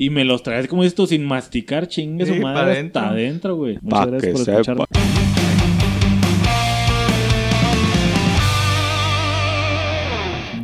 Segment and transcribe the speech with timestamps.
[0.00, 3.00] Y me los traes como esto sin masticar, chingue su Sí, pa' madre adentro.
[3.00, 3.74] hasta adentro, güey.
[3.78, 4.60] Pa' Muchas gracias que por sepa.
[4.60, 5.08] escuchar.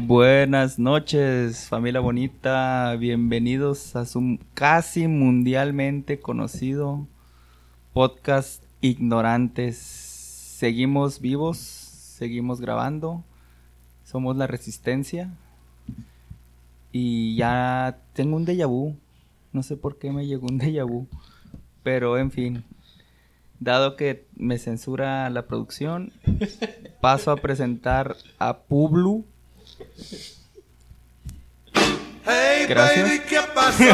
[0.06, 2.94] Buenas noches, familia bonita.
[2.98, 7.06] Bienvenidos a su casi mundialmente conocido
[7.94, 9.76] podcast Ignorantes.
[9.78, 13.24] Seguimos vivos, seguimos grabando.
[14.04, 15.32] Somos la resistencia.
[16.92, 18.94] Y ya tengo un déjà vu.
[19.54, 21.06] No sé por qué me llegó un déjà vu.
[21.82, 22.64] Pero en fin.
[23.60, 26.12] Dado que me censura la producción,
[27.00, 29.24] paso a presentar a Publu.
[32.26, 33.06] Hey, Gracias.
[33.08, 33.84] baby, ¿qué pasó?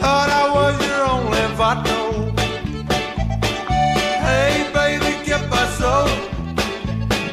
[0.00, 2.32] Thought I was your only vato.
[4.22, 6.04] Hey, baby, ¿qué pasó?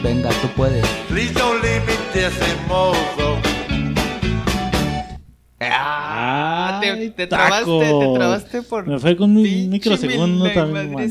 [0.02, 0.88] Venga, tú puedes.
[1.10, 3.42] Please don't leave me decimoso.
[5.60, 8.86] Ah, te, Ay, te trabaste, te trabaste por.
[8.86, 11.10] Me fue con un microsegundo también, güey,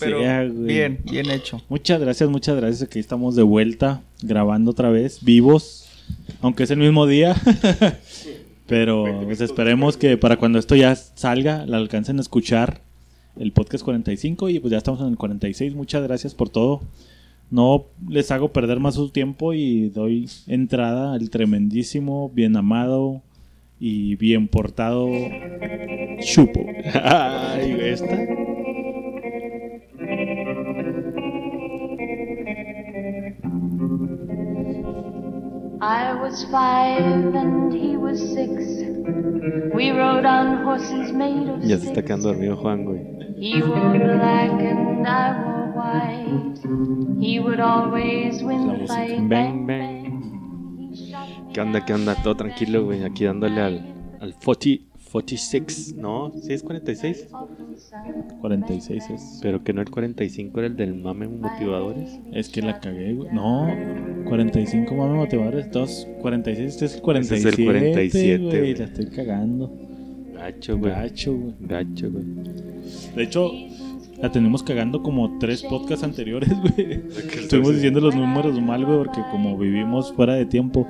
[0.00, 0.66] pero sea, güey.
[0.66, 1.62] bien, bien hecho.
[1.68, 2.82] Muchas gracias, muchas gracias.
[2.82, 5.88] Aquí estamos de vuelta, grabando otra vez, vivos,
[6.40, 7.36] aunque es el mismo día.
[8.66, 12.80] Pero pues, esperemos que para cuando esto ya salga, la alcancen a escuchar
[13.38, 15.76] el podcast 45 y pues ya estamos en el 46.
[15.76, 16.80] Muchas gracias por todo.
[17.52, 23.22] No les hago perder más su tiempo y doy entrada al tremendísimo, bien amado
[23.78, 25.08] y bien portado
[26.20, 26.60] Chupo.
[26.94, 28.16] Ay, esta.
[35.80, 38.50] I was five and he was six.
[39.74, 42.06] We rode on horses made of Ya se está sticks.
[42.06, 43.00] quedando dormido Juan, güey.
[43.38, 46.58] He wore black and I wore white.
[47.20, 49.28] He would always win the fight.
[49.28, 49.95] Bang, bang.
[51.56, 52.14] ¿Qué onda, qué onda?
[52.22, 53.02] Todo tranquilo, güey.
[53.02, 53.80] Aquí dándole al,
[54.20, 55.94] al 40, 46.
[55.96, 57.28] No, sí es 46.
[58.42, 59.38] 46 es.
[59.40, 62.20] Pero que no el 45 era el del mame motivadores.
[62.34, 63.32] Es que la cagué, güey.
[63.32, 63.74] No,
[64.28, 67.48] 45 mame motivadores, 2, 46, este es el Ese 47.
[67.48, 68.58] es el 47, güey.
[68.58, 68.74] güey.
[68.74, 69.72] La estoy cagando.
[70.34, 70.92] Gacho, güey.
[70.92, 71.54] Gacho, güey.
[71.60, 72.24] Gacho, güey.
[73.16, 73.50] De hecho,
[74.20, 77.00] la tenemos cagando como tres podcasts anteriores, güey.
[77.34, 80.86] Estuvimos diciendo los números mal, güey, porque como vivimos fuera de tiempo.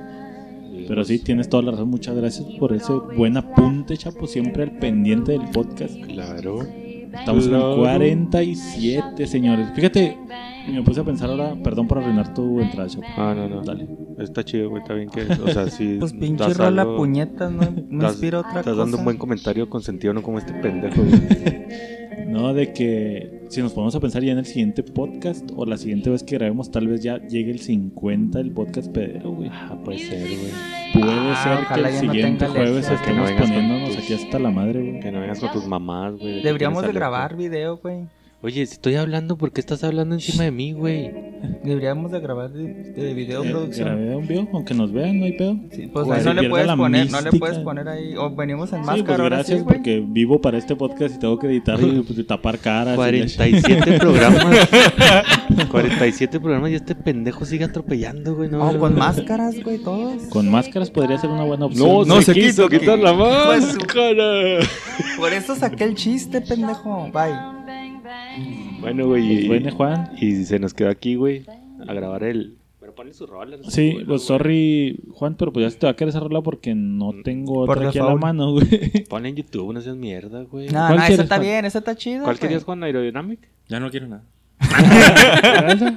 [0.87, 1.89] Pero sí, tienes toda la razón.
[1.89, 4.25] Muchas gracias por ese buen apunte, chapo.
[4.27, 5.95] Siempre al pendiente del podcast.
[6.05, 6.59] Claro.
[7.13, 7.75] Estamos en Claro.
[7.77, 9.67] 47, señores.
[9.75, 10.17] Fíjate,
[10.71, 13.05] me puse a pensar ahora, perdón por arruinar tu entrada, chapo.
[13.17, 13.61] Ah, no, no.
[13.63, 13.87] Dale.
[14.19, 14.81] Está chido, güey.
[14.81, 15.21] Está bien que.
[15.21, 15.97] O sea, sí.
[15.99, 18.77] Pues pinche rola algo- puñetas, no, no das- inspira otra Estás cosa.
[18.77, 22.27] dando un buen comentario con sentido, no como este pendejo, güey.
[22.27, 25.77] No, de que si nos ponemos a pensar ya en el siguiente podcast o la
[25.77, 29.49] siguiente vez que grabemos, tal vez ya llegue el 50 del podcast pedero, güey.
[29.51, 30.51] Ah, puede ser, güey.
[30.93, 34.13] Puede Ah, ser que el no siguiente jueves no estemos vengas con poniéndonos tus- aquí
[34.13, 34.99] hasta la madre, güey.
[34.99, 36.41] Que no vengas con tus mamás, güey.
[36.43, 38.05] Deberíamos de grabar video, güey.
[38.43, 41.11] Oye, si estoy hablando, ¿por qué estás hablando encima de mí, güey?
[41.63, 43.87] Deberíamos de grabar de, de video Eh, producción.
[43.87, 45.57] grabé un video, aunque nos vean, no hay pedo.
[45.71, 47.39] Sí, pues ahí no se le puedes poner, no le mística.
[47.39, 48.15] puedes poner ahí.
[48.15, 49.05] O venimos en Sí, máscara.
[49.05, 52.27] pues ahora gracias sí, porque vivo para este podcast y tengo que editar y pues,
[52.27, 52.93] tapar caras.
[52.93, 54.69] y la 47 programas.
[55.71, 58.49] 47 programas y este pendejo sigue atropellando, güey.
[58.51, 60.21] No, O con máscaras, güey, todos.
[60.29, 62.07] Con máscaras podría ser una buena opción.
[62.07, 64.59] no se quiso quitar la Pues, máscara.
[65.17, 67.09] Por eso saqué el chiste, pendejo.
[67.11, 67.56] Bye.
[68.81, 69.27] Bueno, güey.
[69.27, 70.11] Pues y- bueno, Juan.
[70.19, 71.43] Y se nos quedó aquí, güey,
[71.87, 72.55] a grabar el.
[72.79, 73.57] Pero ponle su rola.
[73.57, 76.41] no Sí, pues sorry, Juan, pero pues ya se te va a querer esa rola
[76.41, 78.67] porque no tengo Por otra aquí a la mano, güey.
[79.09, 80.67] Ponle en YouTube, no seas mierda, güey.
[80.67, 81.47] No, ¿Cuál no, esa está Juan?
[81.47, 82.23] bien, esa está chida.
[82.23, 82.39] ¿Cuál güey.
[82.39, 82.83] querías, Juan?
[82.83, 83.39] ¿Aerodynamic?
[83.67, 84.23] Ya no quiero nada.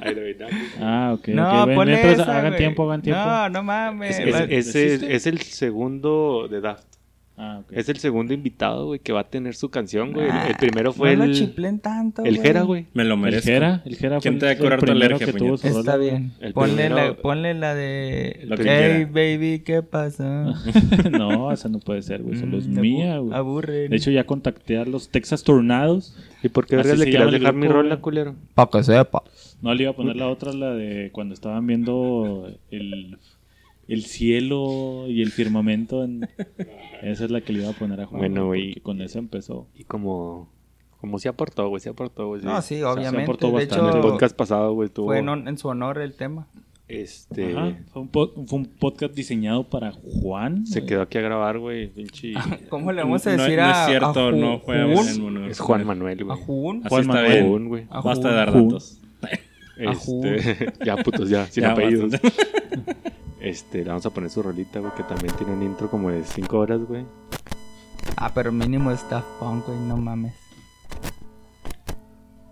[0.03, 0.55] Aerodynamic.
[0.81, 1.27] Ah, ok.
[1.29, 1.67] No, ok.
[1.67, 3.21] Ven, ponle mientras esa, hagan tiempo, hagan tiempo.
[3.23, 4.19] No, no mames.
[4.19, 5.15] Es, ¿Existe?
[5.15, 6.85] es el segundo de Daft.
[7.37, 7.71] Ah, ok.
[7.71, 10.25] Es el segundo invitado, güey, que va a tener su canción, güey.
[10.25, 12.85] El- Ah, el primero fue no el, chiplen tanto, el Jera, güey.
[12.93, 13.47] Me lo El merezco.
[13.49, 15.97] Jera, el Jera ¿Quién fue te va a el curar alergia, que tuvo Está rola.
[15.97, 16.33] bien.
[16.39, 18.41] El Ponle, primero- la, ponle la de.
[18.45, 19.11] Lo que hey, quiera.
[19.11, 20.53] baby, ¿qué pasa?
[21.11, 22.37] no, esa no puede ser, güey.
[22.37, 23.33] Solo es Mm, mía, güey.
[23.35, 23.89] Aburren.
[23.89, 26.15] De hecho, ya contacté a los Texas Tornados.
[26.43, 28.01] ¿Y por qué Así vergas le el dejar mi grupo, rola, güey.
[28.01, 28.35] culero?
[28.53, 29.23] Pa' que sepa.
[29.61, 33.17] No, le iba a poner la otra, la de cuando estaban viendo el,
[33.93, 36.03] el cielo y el firmamento.
[36.03, 36.29] en-
[37.01, 38.19] Esa es la que le iba a poner a Juan.
[38.19, 38.75] Bueno, güey.
[38.81, 39.67] Con esa empezó.
[39.75, 40.49] Y como...
[40.99, 42.43] Como se aportó, güey, se aportó, güey.
[42.43, 43.23] No, sí, se obviamente.
[43.23, 43.85] aportó De bastante.
[43.85, 45.07] En el hecho, podcast pasado, güey, tuvo...
[45.07, 46.47] fue en, en su honor el tema.
[46.87, 47.57] Este...
[47.57, 50.67] Ajá, fue, un fue un podcast diseñado para Juan.
[50.67, 50.89] Se güey.
[50.89, 52.33] quedó aquí a grabar, güey, pinche...
[52.69, 53.71] ¿Cómo le vamos a No- decir no, a.
[53.81, 55.25] es cierto, a no fue Jun?
[55.25, 55.49] honor.
[55.49, 56.37] Es Juan Manuel, ¿A güey.
[56.45, 56.77] Jun?
[56.85, 57.43] Así Juan Manuel.
[57.47, 57.87] Jun, güey.
[57.89, 58.31] A Basta Jun.
[58.31, 58.67] de dar Jun.
[58.67, 58.99] datos.
[59.87, 60.25] A Jun.
[60.27, 60.73] Este...
[60.85, 62.11] ya, putos, ya, sin Ya, apellidos.
[63.41, 66.23] Este, le vamos a poner su rolita, güey, que también tiene un intro como de
[66.23, 67.07] 5 horas, güey.
[68.15, 70.35] Ah, pero mínimo es Daft Punk, güey, no mames.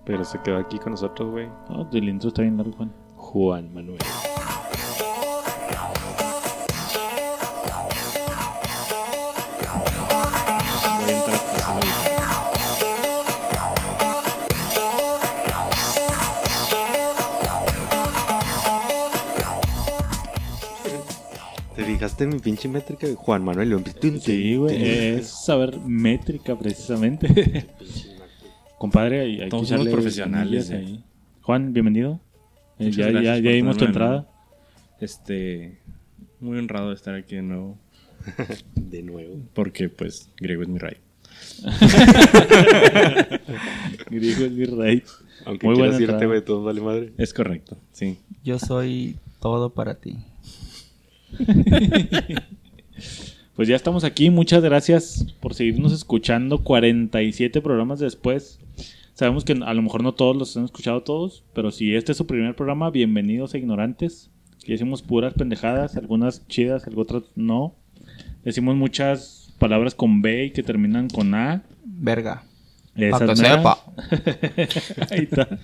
[0.03, 1.47] Pero se quedó aquí con nosotros, güey.
[1.69, 2.91] No, el intro está bien largo, Juan.
[3.15, 3.99] Juan Manuel.
[21.99, 23.05] Fijaste en mi pinche métrica?
[23.07, 23.83] de Juan Manuel León.
[24.21, 24.81] Sí, güey.
[24.81, 27.67] Es saber métrica, precisamente.
[28.77, 30.77] Compadre, hay, hay que Todos somos echarle profesionales, eh.
[30.77, 31.03] ahí.
[31.41, 32.21] Juan, bienvenido.
[32.79, 34.29] Eh, Muchas ya, ya, gracias ya por dimos tu tenerme entrada.
[35.01, 35.79] Este,
[36.39, 37.77] muy honrado de estar aquí de nuevo,
[38.75, 39.35] De nuevo.
[39.53, 40.95] porque pues griego es mi rey.
[44.09, 45.03] Griego es mi rey.
[45.45, 46.25] Aunque Muy quieras buena irte, entrada.
[46.27, 47.13] güey, todo vale madre.
[47.17, 48.19] Es correcto, sí.
[48.43, 50.17] Yo soy todo para ti.
[53.59, 54.29] Pues ya estamos aquí.
[54.29, 58.57] Muchas gracias por seguirnos escuchando 47 programas después.
[59.15, 62.17] Sabemos que a lo mejor no todos los han escuchado todos, pero si este es
[62.17, 64.31] su primer programa, bienvenidos a Ignorantes.
[64.55, 67.75] Aquí decimos puras pendejadas, algunas chidas, otras no.
[68.45, 71.63] Decimos muchas palabras con B y que terminan con A.
[71.83, 72.43] Verga.
[72.95, 73.77] Esas sepa.
[75.11, 75.59] Ahí está.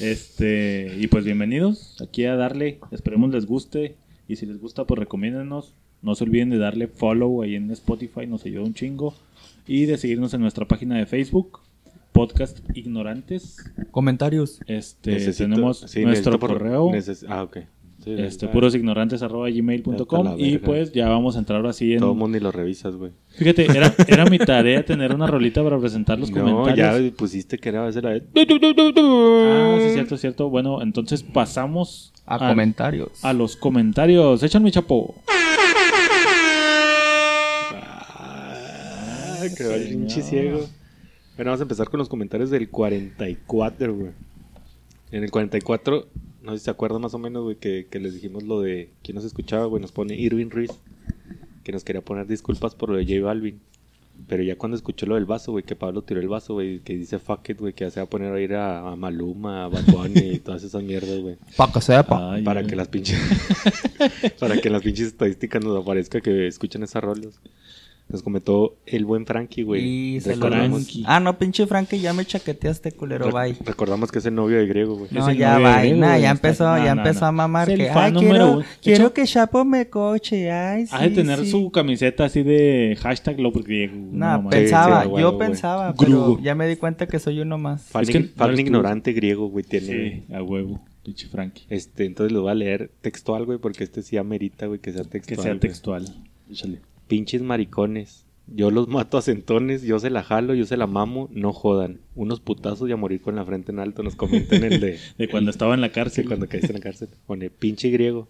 [0.00, 2.80] Este, y pues bienvenidos aquí a darle.
[2.90, 3.94] Esperemos les guste.
[4.30, 5.74] Y si les gusta, pues recomiéndenos.
[6.02, 9.12] No se olviden de darle follow ahí en Spotify, nos ayuda un chingo.
[9.66, 11.58] Y de seguirnos en nuestra página de Facebook,
[12.12, 13.56] Podcast Ignorantes.
[13.90, 14.60] Comentarios.
[14.66, 17.58] Este, Necesito- tenemos sí, nuestro por- correo, neces- ah, ok.
[18.04, 19.94] Sí, este, purosignorantes arroba gmail.com.
[19.94, 21.98] Está la Y pues ya vamos a entrar así en.
[22.00, 23.12] Todo mundo ni lo revisas, güey.
[23.36, 27.10] Fíjate, era, era mi tarea tener una rolita para presentar los No, comentarios.
[27.12, 28.22] ya pusiste que era veces la de...
[28.34, 30.48] Ah, sí, cierto, cierto.
[30.48, 33.22] Bueno, entonces pasamos A comentarios.
[33.24, 34.42] a los comentarios.
[34.42, 35.14] Échame, chapo.
[37.82, 40.60] Ah, que va el pinche ciego.
[41.36, 44.10] Bueno, vamos a empezar con los comentarios del 44, güey.
[45.12, 46.06] En el 44,
[46.42, 48.90] no sé si se acuerdan más o menos, güey, que, que les dijimos lo de
[49.02, 49.80] quién nos escuchaba, güey.
[49.80, 50.70] Nos pone Irving Ruiz,
[51.64, 53.60] que nos quería poner disculpas por lo de J Balvin.
[54.28, 56.94] Pero ya cuando escuchó lo del vaso, güey, que Pablo tiró el vaso, güey, que
[56.94, 59.64] dice fuck it, güey, que ya se va a poner a ir a, a Maluma,
[59.64, 61.36] a Bad Bunny y todas esas mierdas, güey.
[61.56, 62.34] Pa' que sepa.
[62.34, 63.18] Ay, para que las pinches
[64.38, 67.40] para que las pinches estadísticas nos aparezca que escuchan esas rolas.
[68.10, 69.84] Nos comentó el buen Frankie, güey.
[70.16, 70.50] Y se lo.
[71.04, 73.56] Ah, no, pinche Frankie, ya me chaqueteaste, culero, re- bye.
[73.64, 75.08] recordamos que es el novio de Griego, güey.
[75.12, 77.26] No, ya Griego, nah, ya empezó, no, ya no, empezó no.
[77.26, 78.64] a mamar Es el que, fan ay, número quiero, uno.
[78.82, 81.50] Quiero hecho- que Chapo me coche, ay, sí, Ha de tener sí.
[81.52, 83.94] su camiseta así de hashtag lo griego.
[84.12, 86.34] Nah, No, pe- pensaba, sí, sí, yo pensaba, Grugo.
[86.36, 87.82] pero ya me di cuenta que soy uno más.
[87.84, 89.86] Fan, Es que fan ignorante griego, güey, tiene.
[90.26, 90.80] Sí, a huevo.
[91.04, 91.64] Pinche Frankie.
[91.70, 95.04] Este, entonces lo voy a leer textual, güey, porque este sí amerita, güey, que sea
[95.04, 95.42] Que textual.
[95.42, 95.60] sea güey.
[95.60, 96.04] textual.
[96.50, 96.80] Échale.
[97.10, 98.24] Pinches maricones.
[98.46, 101.98] Yo los mato a centones, yo se la jalo, yo se la mamo, no jodan.
[102.14, 104.04] Unos putazos y a morir con la frente en alto.
[104.04, 104.98] Nos comentan el de.
[105.18, 106.26] De cuando el- estaba en la cárcel.
[106.28, 107.08] cuando caíste en la cárcel.
[107.26, 108.28] Pone, pinche griego.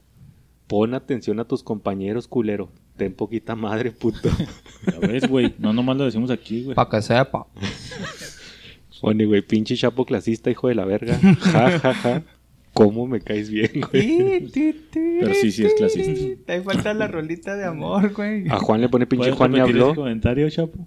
[0.66, 2.70] Pon atención a tus compañeros, culero.
[2.96, 4.30] Ten poquita madre, puto.
[4.90, 5.54] Ya ves, güey.
[5.58, 6.74] No nomás lo decimos aquí, güey.
[6.74, 7.46] Pa' que sepa.
[9.00, 11.18] Pone, güey, pinche chapo clasista, hijo de la verga.
[11.18, 12.22] Ja, ja, ja.
[12.72, 14.48] ¿Cómo me caes bien, güey?
[14.90, 16.42] Pero sí, sí es clasista.
[16.46, 18.48] Te falta la rolita de amor, güey.
[18.48, 19.94] A Juan le pone pinche ¿Puedes Juan repetir habló.
[19.94, 20.86] comentario, Chapo?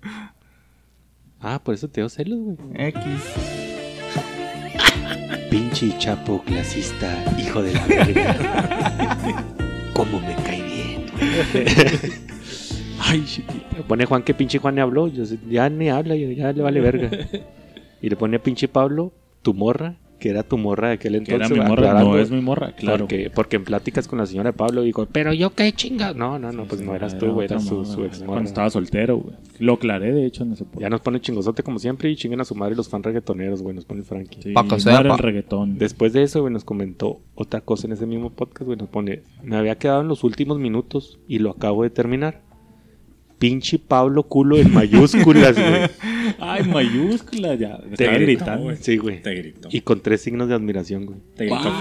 [1.40, 2.58] Ah, por eso te dio celos, güey.
[2.88, 3.04] X.
[5.50, 9.38] Pinche chapo clasista, hijo de la verga.
[9.94, 11.06] ¿Cómo me cae bien?
[13.00, 13.66] Ay, chiquito.
[13.78, 15.08] Le pone Juan que pinche Juan le habló.
[15.10, 17.10] Yo ya ni habla, ya, le vale verga.
[18.02, 19.14] Y le pone pinche Pablo,
[19.44, 21.52] tu morra, que era tu morra de aquel Que entonces.
[21.52, 22.00] era mi morra.
[22.02, 23.00] No es mi morra, claro.
[23.00, 26.14] Porque, porque en pláticas con la señora de Pablo dijo, pero yo qué chinga.
[26.14, 28.44] No, no, no, pues no eras tú, güey, eras su, ex Cuando morra.
[28.44, 29.36] estaba soltero, güey.
[29.60, 32.46] Lo aclaré, de hecho, en ese Ya nos pone chingosote como siempre y chinguen a
[32.46, 34.42] su madre los fan reggaetoneros, güey, nos pone el Frankie.
[34.42, 35.00] Sí, Pa' que no sepa.
[35.02, 35.78] era el reggaetón.
[35.78, 39.24] Después de eso, güey, nos comentó otra cosa en ese mismo podcast, güey, nos pone,
[39.44, 42.40] me había quedado en los últimos minutos y lo acabo de terminar.
[43.40, 45.90] Pinche Pablo culo en mayúsculas, güey.
[46.40, 47.78] Ay, mayúscula, ya.
[47.78, 48.64] Te Estaba gritó, gritando.
[48.64, 48.78] güey.
[48.78, 49.22] Sí, güey.
[49.22, 49.70] Te grito.
[49.72, 51.20] Y con tres signos de admiración, güey.
[51.36, 51.72] Te grito Ay,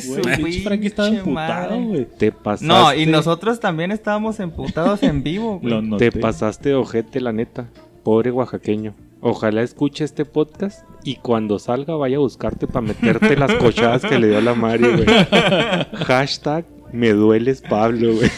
[0.40, 2.06] Güey, Frankie estaba emputado, güey.
[2.18, 2.66] Te pasaste.
[2.66, 5.98] No, y nosotros también estábamos emputados en vivo, güey.
[5.98, 7.68] Te pasaste de ojete, la neta.
[8.02, 8.94] Pobre oaxaqueño.
[9.20, 14.18] Ojalá escuche este podcast y cuando salga vaya a buscarte para meterte las cochadas que
[14.18, 15.06] le dio a la Mari, güey.
[16.06, 16.64] Hashtag
[16.96, 18.28] me dueles Pablo, güey.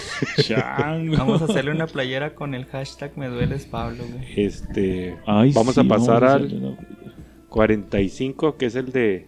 [0.43, 1.17] Chango.
[1.17, 4.25] Vamos a hacerle una playera con el hashtag me dueles Pablo, güey.
[4.47, 5.17] Este.
[5.27, 6.79] Ay, vamos sí, a pasar vamos a al una-
[7.49, 9.27] 45, que es el de.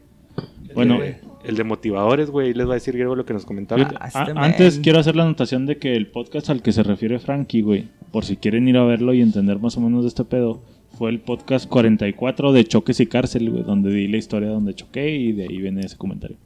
[0.75, 0.99] Bueno,
[1.45, 2.55] el de motivadores, güey.
[2.55, 3.83] Les va a decir Griego lo que nos comentaba.
[3.99, 6.83] Ah, a- este antes quiero hacer la anotación de que el podcast al que se
[6.83, 10.09] refiere Frankie, güey, por si quieren ir a verlo y entender más o menos de
[10.09, 10.63] este pedo,
[10.99, 15.11] fue el podcast 44 de Choques y Cárcel, güey, donde di la historia donde choqué
[15.17, 16.37] y de ahí viene ese comentario.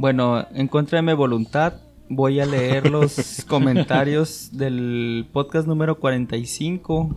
[0.00, 1.74] Bueno, en contra de mi voluntad,
[2.08, 7.14] voy a leer los comentarios del podcast número 45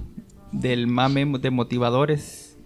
[0.52, 2.58] del mame de motivadores.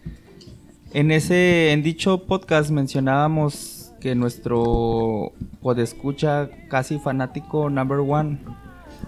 [0.92, 8.40] En ese, en dicho podcast mencionábamos que nuestro podescucha casi fanático number one,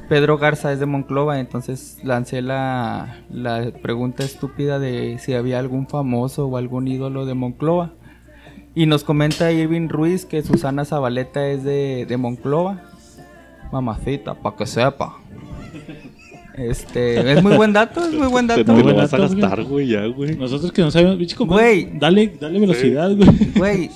[0.09, 5.87] Pedro Garza es de Monclova, entonces lancé la, la pregunta estúpida de si había algún
[5.87, 7.93] famoso o algún ídolo de Monclova.
[8.75, 12.81] Y nos comenta Irving Ruiz que Susana Zabaleta es de, de Monclova.
[13.71, 15.17] Mamacita, pa' que sepa.
[16.55, 18.63] Este, es muy buen dato, es muy buen Te, dato.
[18.73, 19.29] te lo buen vas a güey.
[19.29, 20.35] gastar, güey, ya, güey.
[20.35, 21.89] Nosotros que no sabemos, bicho, Güey.
[21.99, 23.29] dale, dale velocidad, güey.
[23.55, 23.91] Güey,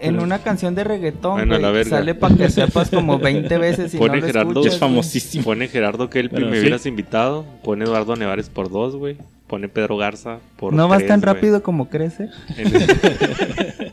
[0.00, 3.98] en una canción de reggaetón, Bueno, güey, sale pa' que sepas como 20 veces y
[3.98, 5.44] Pone no lo Gerardo, escuchas, es famosísimo.
[5.44, 6.60] Pone Gerardo que él Pero me sí.
[6.60, 7.44] hubieras invitado.
[7.64, 9.16] Pone Eduardo Nevares por dos, güey.
[9.48, 12.28] Pone Pedro Garza por No vas tan rápido como crece.
[12.56, 13.92] En ese-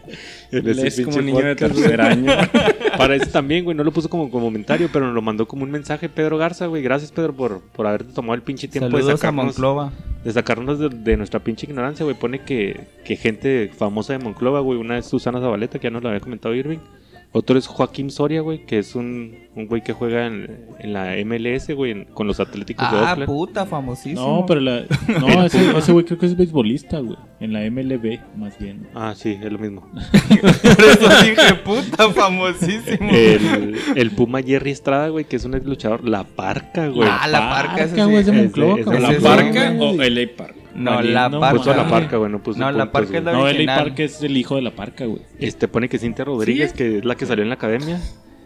[0.51, 2.31] en ese Es como niño de tercer año.
[2.97, 3.75] Para eso también, güey.
[3.75, 6.83] No lo puso como comentario, pero nos lo mandó como un mensaje Pedro Garza, güey.
[6.83, 9.91] Gracias, Pedro, por, por haberte tomado el pinche tiempo de Saludos sacarnos, Monclova.
[10.23, 12.15] de, sacarnos de, de nuestra pinche ignorancia, güey.
[12.17, 14.77] Pone que, que gente famosa de Monclova, güey.
[14.79, 16.79] Una es Susana Zabaleta, que ya nos lo había comentado Irving.
[17.37, 21.15] Otro es Joaquín Soria, güey, que es un, un güey que juega en, en la
[21.25, 23.25] MLS, güey, en- con los Atléticos de Ah, Oakland.
[23.25, 24.21] puta, famosísimo.
[24.39, 24.85] No, pero la,
[25.19, 28.87] no, ese ese güey creo que es beisbolista, güey, en la MLB, más bien.
[28.95, 29.81] Ah, sí, es lo mismo.
[30.41, 30.49] Por
[30.85, 33.09] eso dije, puta, famosísimo.
[33.11, 36.07] El, el Puma Jerry Estrada, güey, que es un ex luchador.
[36.07, 37.09] La Parca, güey.
[37.11, 38.39] Ah, la parca, ese güey, es de sí.
[38.39, 39.01] Es de- es de cabrón.
[39.01, 39.99] ¿La Ese Parca güey.
[39.99, 40.55] o LA Park?
[40.75, 41.57] No, la no, parca.
[41.57, 41.91] Puso a la güey.
[41.93, 43.65] Parca, güey, no puso No, la Parca es la No, Eli.
[43.65, 45.21] Park es el hijo de la parca, güey.
[45.39, 47.99] Este pone que Cintia Rodríguez, que es la que salió en la academia.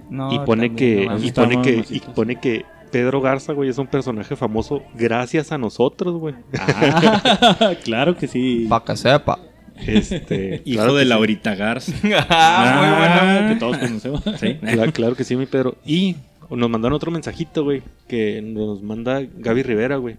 [0.10, 3.70] No, y pone también, que, no y pone que, y pone que Pedro Garza, güey,
[3.70, 6.36] es un personaje famoso gracias a nosotros, güey.
[6.58, 8.66] Ah, claro que sí.
[8.70, 9.40] Pa' que sepa.
[9.86, 11.10] Este, Hijo claro de que sí.
[11.10, 11.94] Laurita Garza.
[12.30, 13.54] ah, muy Ah, bueno.
[13.54, 14.24] que todos conocemos.
[14.40, 14.56] Sí.
[14.56, 15.76] Claro, claro que sí, mi Pedro.
[15.86, 16.16] Y
[16.50, 20.18] nos mandaron otro mensajito, güey, que nos manda Gaby Rivera, güey.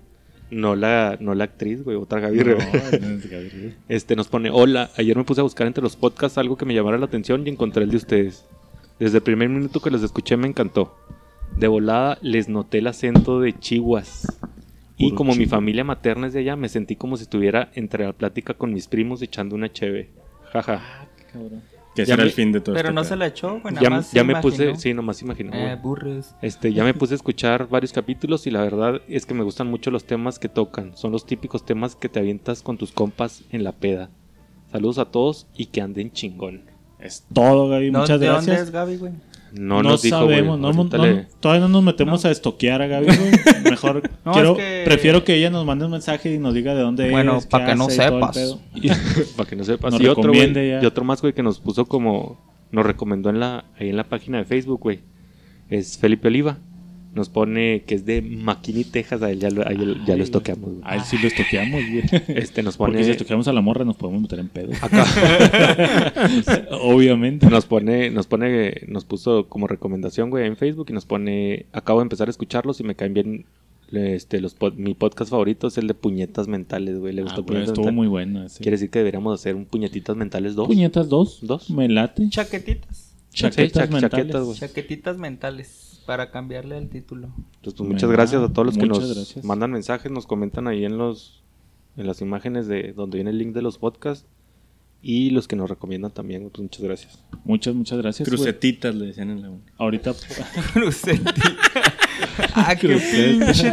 [0.51, 2.39] No la, no la actriz, güey, otra Gaby.
[2.39, 2.57] No.
[3.89, 6.75] Este nos pone, hola, ayer me puse a buscar entre los podcasts algo que me
[6.75, 8.45] llamara la atención y encontré el de ustedes.
[8.99, 10.97] Desde el primer minuto que los escuché me encantó.
[11.57, 14.27] De volada les noté el acento de Chihuas.
[14.97, 18.13] Y como mi familia materna es de allá, me sentí como si estuviera entre la
[18.13, 20.11] plática con mis primos echando una cheve.
[20.53, 21.09] Jaja.
[21.33, 21.63] Cabrón.
[21.95, 23.09] Que ese era me- el fin de todo Pero este no pedo.
[23.09, 23.75] se la echó, güey.
[23.75, 25.53] nada Ya, más ya me puse, sí, nomás imaginó.
[25.55, 26.35] Eh, burres.
[26.41, 29.67] Este, ya me puse a escuchar varios capítulos y la verdad es que me gustan
[29.67, 30.97] mucho los temas que tocan.
[30.97, 34.09] Son los típicos temas que te avientas con tus compas en la peda.
[34.71, 36.63] Saludos a todos y que anden chingón.
[37.01, 37.91] Es todo, Gaby.
[37.91, 38.61] Muchas ¿De dónde gracias.
[38.69, 39.13] es Gaby, güey?
[39.53, 40.89] No, No, nos dijo, sabemos, no, no-
[41.41, 43.07] todavía no nos metemos a estoquear a Gaby.
[43.65, 46.75] Mejor, No, quiero, es que- prefiero que ella nos mande un mensaje y nos diga
[46.75, 47.47] de dónde Bueno, es.
[47.47, 48.59] pa' qué que no sepas.
[49.37, 50.01] Para que no sepas.
[50.01, 52.49] Y otro, y otro más, güey, que nos puso como...
[52.73, 55.01] Nos recomendó en la, ahí en la página de Facebook, güey.
[55.69, 56.59] Es Felipe Oliva.
[57.13, 59.21] Nos pone que es de McKinney, Texas.
[59.23, 60.71] A él ya lo, a él ya lo estoqueamos.
[60.85, 62.03] A él sí lo estoqueamos, güey.
[62.29, 63.05] Este nos Porque pone...
[63.05, 64.71] si estoqueamos a la morra nos podemos meter en pedo.
[64.81, 65.05] Acá.
[66.83, 67.47] Obviamente.
[67.49, 72.01] Nos pone, nos pone, nos puso como recomendación, güey, en Facebook y nos pone, acabo
[72.01, 73.45] de empezar a escucharlos y me caen bien,
[73.93, 77.43] este, los pod- mi podcast favorito es el de puñetas mentales, güey, le Ah, gustó
[77.43, 77.97] güey, puñetas estuvo mentales.
[77.97, 78.63] muy bueno ese.
[78.63, 80.69] Quiere decir que deberíamos hacer un puñetitas mentales dos.
[80.69, 81.39] Puñetas dos.
[81.43, 81.71] Dos.
[81.71, 82.29] Me late.
[82.29, 83.13] Chaquetitas.
[83.33, 84.11] Chaquetas Sí, cha- mentales.
[84.33, 84.59] chaquetas.
[84.61, 85.90] Chaquetitas mentales.
[86.11, 87.29] Para cambiarle el título.
[87.55, 89.45] Entonces, pues, muchas gracias a todos los que muchas nos gracias.
[89.45, 91.45] mandan mensajes, nos comentan ahí en los,
[91.97, 94.27] en las imágenes de donde viene el link de los podcasts
[95.03, 97.25] y los que nos recomiendan también, pues muchas gracias.
[97.45, 98.29] Muchas, muchas gracias.
[98.29, 98.37] güey.
[98.39, 99.53] Crucetitas le decían en la.
[99.79, 100.13] Ahorita.
[100.73, 101.33] Crucetita.
[102.55, 103.73] ah, qué pinche.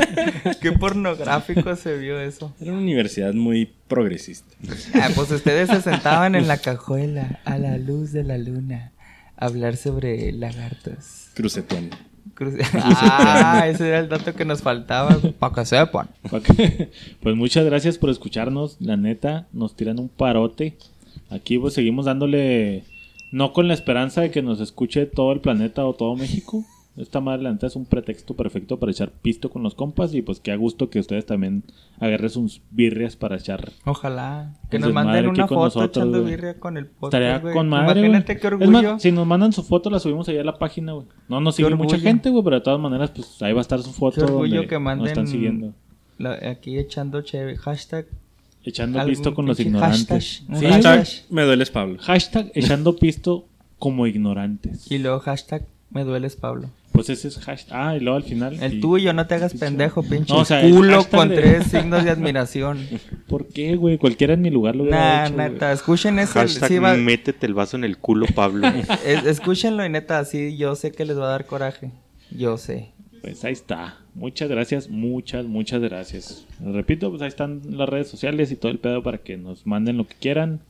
[0.61, 2.53] Qué pornográfico se vio eso.
[2.61, 4.55] Era una universidad muy progresista.
[4.93, 8.91] Ah, pues ustedes se sentaban en la cajuela a la luz de la luna
[9.37, 11.29] a hablar sobre lagartos.
[11.33, 11.97] Cruceteando.
[12.73, 15.17] Ah, ese era el dato que nos faltaba.
[15.39, 16.09] Para que sepan.
[17.21, 18.77] Pues muchas gracias por escucharnos.
[18.79, 20.77] La neta, nos tiran un parote.
[21.29, 22.83] Aquí pues seguimos dándole,
[23.31, 26.63] no con la esperanza de que nos escuche todo el planeta o todo México.
[26.97, 30.23] Esta madre, la neta, es un pretexto perfecto para echar pisto con los compas y
[30.23, 31.63] pues que a gusto que ustedes también
[31.99, 33.71] agarren sus birrias para echar.
[33.85, 34.55] Ojalá.
[34.71, 36.31] Que nos manden aquí una foto nosotros, echando güey.
[36.31, 37.13] birria con el podcast.
[37.21, 37.53] Estaría güey.
[37.53, 37.99] con madre.
[37.99, 38.41] Imagínate güey.
[38.41, 38.93] qué Es orgullo.
[38.93, 41.05] más, si nos mandan su foto, la subimos allá a la página, güey.
[41.29, 43.79] No nos sigue mucha gente, güey, pero de todas maneras, pues ahí va a estar
[43.81, 44.15] su foto.
[44.15, 45.73] Qué orgullo donde que Nos manden están siguiendo.
[46.17, 47.57] la- aquí echando chévere.
[47.57, 48.07] Hashtag.
[48.63, 50.07] Echando pisto con los ignorantes.
[50.09, 50.97] hashtag, un Sí, hashtag.
[50.97, 51.97] Hashtag me dueles Pablo.
[52.01, 53.45] Hashtag echando pisto
[53.79, 54.91] como ignorantes.
[54.91, 56.69] Y luego hashtag me dueles Pablo.
[56.97, 57.77] Pues ese es hashtag.
[57.77, 58.61] Ah, y luego al final.
[58.61, 61.35] El y- tuyo, no te hagas pendejo, pinche No, o sea, el culo con de-
[61.35, 62.85] tres signos de admiración.
[63.27, 63.97] ¿Por qué, güey?
[63.97, 65.49] Cualquiera en mi lugar lo hubiera Nah, hecho, güey.
[65.51, 66.33] neta, escuchen ese.
[66.33, 68.67] Hashtag sí va- métete el vaso en el culo, Pablo.
[69.05, 71.91] es- escúchenlo y neta, sí, yo sé que les va a dar coraje.
[72.31, 72.89] Yo sé.
[73.21, 73.97] Pues ahí está.
[74.13, 76.45] Muchas gracias, muchas, muchas gracias.
[76.63, 79.65] Les repito, pues ahí están las redes sociales y todo el pedo para que nos
[79.67, 80.61] manden lo que quieran.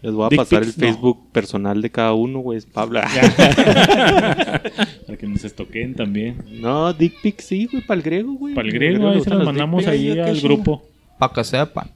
[0.00, 0.74] Les voy a Dick pasar el no.
[0.74, 2.58] Facebook personal de cada uno, güey.
[2.58, 3.00] Es Pablo.
[5.06, 6.44] Para que nos estoqueen también.
[6.60, 8.54] no, Dick Pic sí, güey, para el griego, güey.
[8.54, 10.48] Para el griego, ahí se los mandamos ahí al chingo.
[10.48, 10.82] grupo.
[11.18, 11.90] Para que sepan.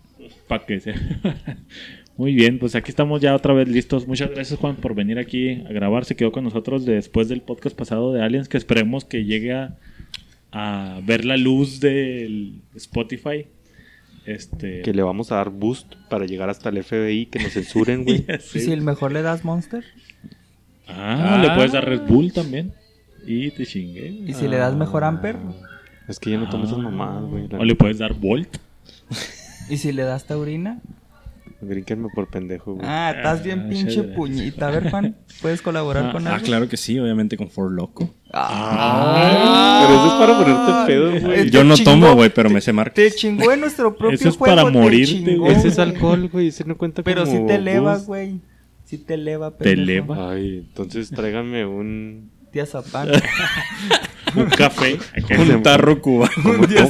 [0.48, 0.94] Para que sea.
[2.16, 4.06] Muy bien, pues aquí estamos ya otra vez listos.
[4.06, 6.04] Muchas gracias, Juan, por venir aquí a grabar.
[6.04, 9.78] Se quedó con nosotros después del podcast pasado de Aliens, que esperemos que llegue a,
[10.50, 13.46] a ver la luz del Spotify.
[14.26, 14.82] Este.
[14.82, 18.24] Que le vamos a dar boost para llegar hasta el FBI, que nos censuren, güey.
[18.54, 19.84] ¿Y si el mejor le das Monster?
[20.88, 22.72] Ah, le puedes dar Red Bull también.
[23.26, 24.08] Y te chingué.
[24.08, 25.36] ¿Y si le das mejor Amper?
[26.08, 27.48] Es que ya no tomo esas mamadas, güey.
[27.48, 28.58] la O le puedes dar Volt.
[29.70, 30.80] ¿Y si le das Taurina?
[31.62, 31.72] Neta.
[31.74, 32.86] Grínquenme por pendejo, güey.
[32.88, 34.14] Ah, estás bien Ah, pinche chévere.
[34.14, 34.68] puñita.
[34.68, 36.46] A ver, Juan, ¿puedes colaborar con Ah, algo?
[36.46, 38.10] claro que sí, obviamente con For Loco.
[38.32, 41.44] Ah, Pero eso es para ponerte pedo, güey.
[41.44, 42.94] Te Yo no chingó- tomo, güey, pero me sé marcas.
[42.94, 44.56] Te chingó en nuestro propio Eso es juego.
[44.56, 45.52] para te morirte, güey.
[45.52, 46.48] Ese es alcohol, güey.
[46.48, 48.40] Ese no cuenta Pero como si te eleva, güey.
[48.84, 50.12] Si te eleva, Te pendejo.
[50.14, 50.30] eleva.
[50.32, 52.30] Ay, entonces tráiganme un...
[52.50, 53.08] Tía Zapán.
[54.36, 54.98] Un café.
[55.38, 56.32] Un tarro cubano.
[56.44, 56.88] Un día.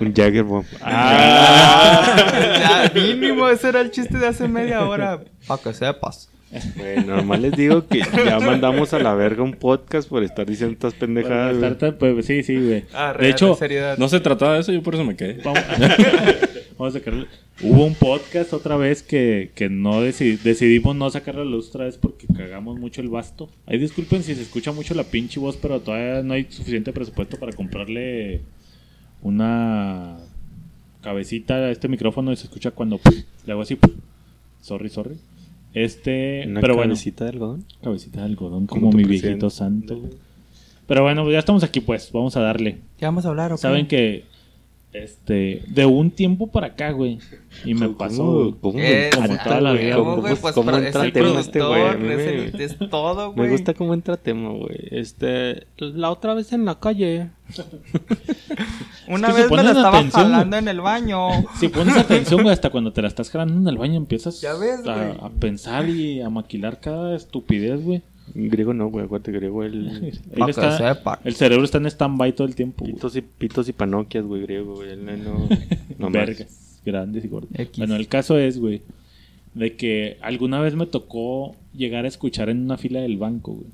[0.00, 0.64] Un Jagger Bomb.
[0.80, 5.20] Ya, mínimo, ese era el chiste de hace media hora.
[5.46, 6.28] Para que sepas.
[6.76, 10.74] Bueno, nomás les digo que ya mandamos a la verga un podcast por estar diciendo
[10.74, 11.60] estas pendejadas.
[11.60, 12.84] Tarta, pues, sí, sí, güey.
[12.94, 13.98] Ah, de hecho, seriedad.
[13.98, 15.40] No se trataba de eso, yo por eso me quedé.
[15.42, 15.60] vamos,
[16.78, 17.26] vamos a sacarle.
[17.62, 21.68] Hubo un podcast otra vez que, que no deci- decidimos no sacarlo a la luz
[21.68, 23.48] otra vez porque cagamos mucho el basto.
[23.66, 27.38] Ahí disculpen si se escucha mucho la pinche voz, pero todavía no hay suficiente presupuesto
[27.38, 28.40] para comprarle
[29.22, 30.16] una
[31.02, 33.00] cabecita a este micrófono y se escucha cuando
[33.46, 33.78] le hago así.
[34.60, 35.16] Sorry, sorry.
[35.74, 36.90] Este, Una pero bueno.
[36.94, 37.64] cabecita de algodón.
[37.82, 39.26] Cabecita de algodón, Como mi presidente.
[39.28, 40.00] viejito santo.
[40.86, 42.10] Pero bueno, ya estamos aquí, pues.
[42.12, 42.78] Vamos a darle.
[42.98, 43.52] ¿Qué vamos a hablar?
[43.52, 43.62] o qué?
[43.62, 44.24] Saben que,
[44.94, 47.18] este, de un tiempo para acá, güey.
[47.64, 48.56] Y me pasó.
[48.60, 48.78] ¿Cómo,
[49.44, 50.36] toda la güey, vida, ¿cómo, ¿Cómo, güey?
[50.36, 51.82] Pues, cómo entra el tema este güey?
[51.82, 53.46] Es, me- el- es todo, güey.
[53.48, 54.78] Me gusta cómo entra tema, güey.
[54.90, 57.28] Este, la otra vez en la calle.
[59.08, 61.28] Una Es que si vez me la estaba atención, jalando en el baño.
[61.58, 64.54] Si pones atención, güey, hasta cuando te la estás jalando en el baño empiezas Ya
[64.54, 68.02] ves, a, a pensar y a maquilar cada estupidez, güey.
[68.34, 69.04] Griego no, güey.
[69.04, 70.12] Acuérdate, griego el...
[70.48, 72.94] Está- el cerebro está en stand-by todo el tiempo, güey.
[72.94, 74.90] Pitos y, pitos y panoquias, güey, griego, güey.
[74.90, 75.48] Él no...
[75.98, 76.12] no más.
[76.12, 77.50] Vergas, grandes y gordos.
[77.54, 77.78] X.
[77.78, 78.82] Bueno, el caso es, güey,
[79.54, 83.68] de que alguna vez me tocó llegar a escuchar en una fila del banco, güey.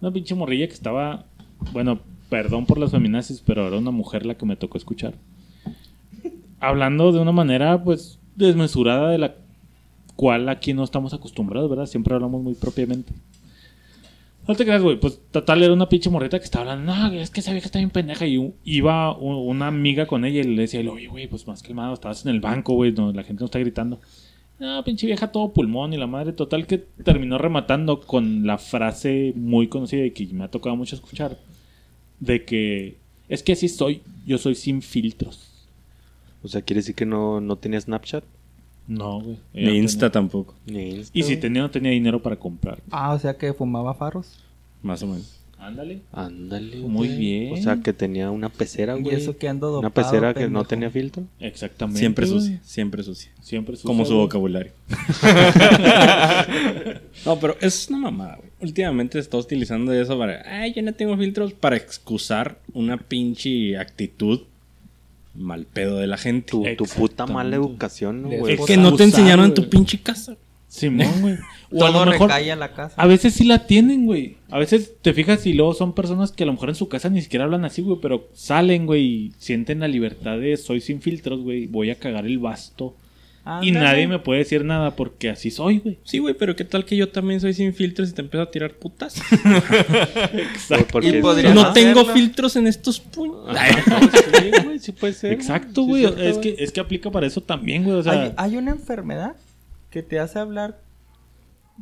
[0.00, 1.24] Una pinche morrilla que estaba,
[1.72, 1.98] bueno,
[2.28, 5.14] perdón por las feminazis, pero era una mujer la que me tocó escuchar.
[6.60, 9.34] Hablando de una manera, pues, desmesurada de la
[10.14, 11.86] cual aquí no estamos acostumbrados, ¿verdad?
[11.86, 13.12] Siempre hablamos muy propiamente.
[14.48, 14.98] No te creas, güey.
[14.98, 16.94] Pues total, era una pinche morrita que estaba hablando.
[16.94, 18.26] No, es que esa vieja está bien pendeja.
[18.26, 22.24] Y iba una amiga con ella y le decía, oye, güey, pues más calmado, estabas
[22.24, 24.00] en el banco, güey, donde la gente no está gritando.
[24.58, 26.32] No, pinche vieja, todo pulmón y la madre.
[26.32, 30.96] Total, que terminó rematando con la frase muy conocida y que me ha tocado mucho
[30.96, 31.38] escuchar:
[32.18, 32.96] de que
[33.28, 35.68] es que así soy, yo soy sin filtros.
[36.42, 38.24] O sea, quiere decir que no, no tenía Snapchat.
[38.88, 39.36] No, güey.
[39.54, 42.80] Ni no Insta tenía- tampoco, Ni Insta, Y si tenía, no tenía dinero para comprar.
[42.90, 44.38] Ah, o sea que fumaba faros.
[44.82, 45.34] más o menos.
[45.60, 46.02] Ándale.
[46.12, 46.76] Ándale.
[46.76, 47.18] Muy güey.
[47.18, 47.52] bien.
[47.52, 49.16] O sea, que tenía una pecera, Y güey.
[49.16, 51.24] eso que ando dopado, Una pecera que no tenía filtro.
[51.40, 51.98] Exactamente.
[51.98, 52.38] Siempre güey.
[52.40, 53.32] sucia, siempre sucia.
[53.40, 53.88] Siempre sucia.
[53.88, 54.26] Como su güey.
[54.26, 54.70] vocabulario.
[57.26, 58.48] no, pero es una mamada, güey.
[58.60, 60.42] Últimamente se está utilizando eso para.
[60.46, 64.40] Ay, yo no tengo filtros para excusar una pinche actitud
[65.38, 66.50] mal pedo de la gente.
[66.50, 68.54] Tu, tu puta mala educación, ¿no, Es güey?
[68.54, 70.36] es que no te enseñaron en tu pinche casa.
[70.68, 71.36] Simón, güey.
[71.70, 72.28] O a lo mejor.
[72.28, 72.94] recae a la casa.
[73.00, 74.36] A veces sí la tienen, güey.
[74.50, 77.08] A veces te fijas y luego son personas que a lo mejor en su casa
[77.08, 77.98] ni siquiera hablan así, güey.
[78.00, 81.66] Pero salen, güey, y sienten la libertad de soy sin filtros, güey.
[81.66, 82.94] Voy a cagar el basto.
[83.62, 85.98] Y nadie me puede decir nada porque así soy, güey.
[86.04, 88.50] Sí, güey, pero ¿qué tal que yo también soy sin filtros y te empiezo a
[88.50, 89.20] tirar putas?
[90.92, 91.72] Porque Y podría no hacerlo.
[92.02, 93.36] tengo filtros en estos puños.
[94.38, 95.32] Sí, güey, sí puede ser.
[95.32, 96.02] Exacto, Sí, güey.
[96.02, 96.56] cierto, es, güey.
[96.56, 97.96] que, es que aplica para eso también, güey.
[97.96, 99.34] O sea, hay, hay una enfermedad
[99.90, 100.78] que te hace hablar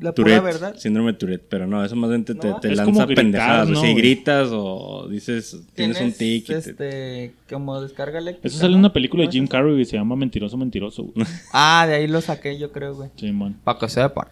[0.01, 0.77] la pura Tourette, verdad.
[0.77, 3.69] síndrome de Tourette, pero no, eso más bien te, te- No, te lanza pendejadas.
[3.69, 6.47] ¿no, Si gritas o dices, tienes, un tic.
[6.47, 8.47] te- Este, como descarga eléctrica.
[8.49, 8.87] eso sale en ¿no?
[8.89, 9.47] una película de ¿No es Jim?
[9.47, 11.27] Carrey que se llama Mentiroso, Mentiroso, güey.
[11.53, 13.11] Ah, de ahí lo saqué yo creo, güey.
[13.17, 13.57] Simón.
[13.65, 14.29] Para que sepan.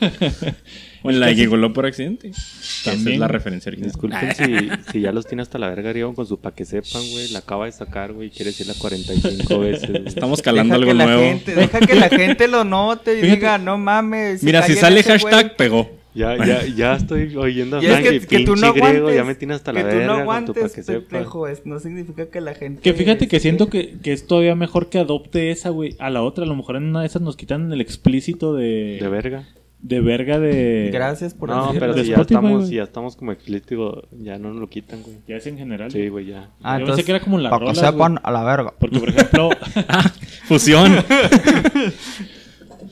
[1.06, 2.28] O en la Gigoló por accidente.
[2.28, 3.14] Esa También.
[3.14, 3.90] es la referencia original.
[3.90, 7.02] Disculpen si, si ya los tiene hasta la verga, Griego, con su pa' que sepan,
[7.12, 7.28] güey.
[7.30, 8.30] La acaba de sacar, güey.
[8.30, 9.90] Quiere decirla 45 veces.
[10.06, 11.22] Estamos calando Deja algo que la nuevo.
[11.22, 14.42] gente- deja que la gente lo note y diga, no mames.
[14.42, 15.32] Mira, si sale ese güey".
[15.32, 15.90] hashtag, pegó.
[16.14, 18.20] Ya, ya, ya estoy oyendo a Y es Frankie.
[18.20, 19.16] que, que tú no griego, aguantes.
[19.16, 20.16] ya me tiene hasta la que tú verga no con
[20.46, 22.80] tu aguantes, que pendejo, es- no significa que la gente...
[22.80, 26.22] Que fíjate que siento que, que es todavía mejor que adopte esa, güey, a la
[26.22, 26.44] otra.
[26.44, 28.96] A lo mejor en una de esas nos quitan el explícito de...
[28.98, 29.46] De verga.
[29.78, 30.90] De verga de...
[30.92, 31.80] Gracias por No, decirlo.
[31.80, 32.68] pero si ya Spotify, estamos, güey.
[32.68, 35.16] si ya estamos como explícito, ya no nos lo quitan, güey.
[35.28, 35.90] Ya es en general.
[35.92, 36.50] Sí, güey, ya.
[36.62, 38.74] Ah, Yo pensé que era como la para que rola, sepan a la verga.
[38.78, 39.50] Porque, por ejemplo...
[40.48, 40.92] Fusión.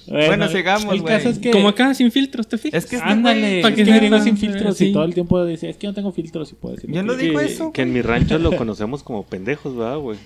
[0.06, 1.14] Bueno, sigamos, El güey.
[1.16, 1.50] caso es que...
[1.50, 2.84] Como acá, sin filtros, ¿te fijas?
[2.84, 4.86] Es que este Ándale, güey- pa' es que que se sin filtros sí.
[4.86, 6.90] y todo el tiempo dice, es que no tengo filtros y puedo decir.
[6.92, 9.96] Yo no que- digo Que- eso, Que en mi rancho lo conocemos como pendejos, ¿verdad,
[9.98, 10.18] güey?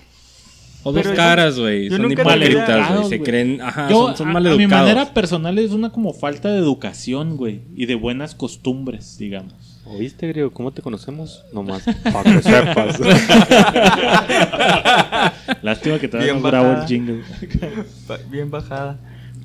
[0.83, 1.89] O dos caras, güey.
[1.89, 3.09] Son hipócritas, güey.
[3.09, 3.61] Se creen.
[3.61, 4.59] Ajá, Yo, son, son a- a, maleducados.
[4.59, 9.53] mi manera personal es una como falta de educación, güey, y de buenas costumbres, digamos.
[9.85, 10.51] ¿Oíste, griego?
[10.51, 11.43] ¿Cómo te conocemos?
[11.51, 12.99] Nomás, para que sepas.
[15.63, 17.23] Lástima que Bien no grabo el jingle.
[18.29, 18.97] Bien bajada.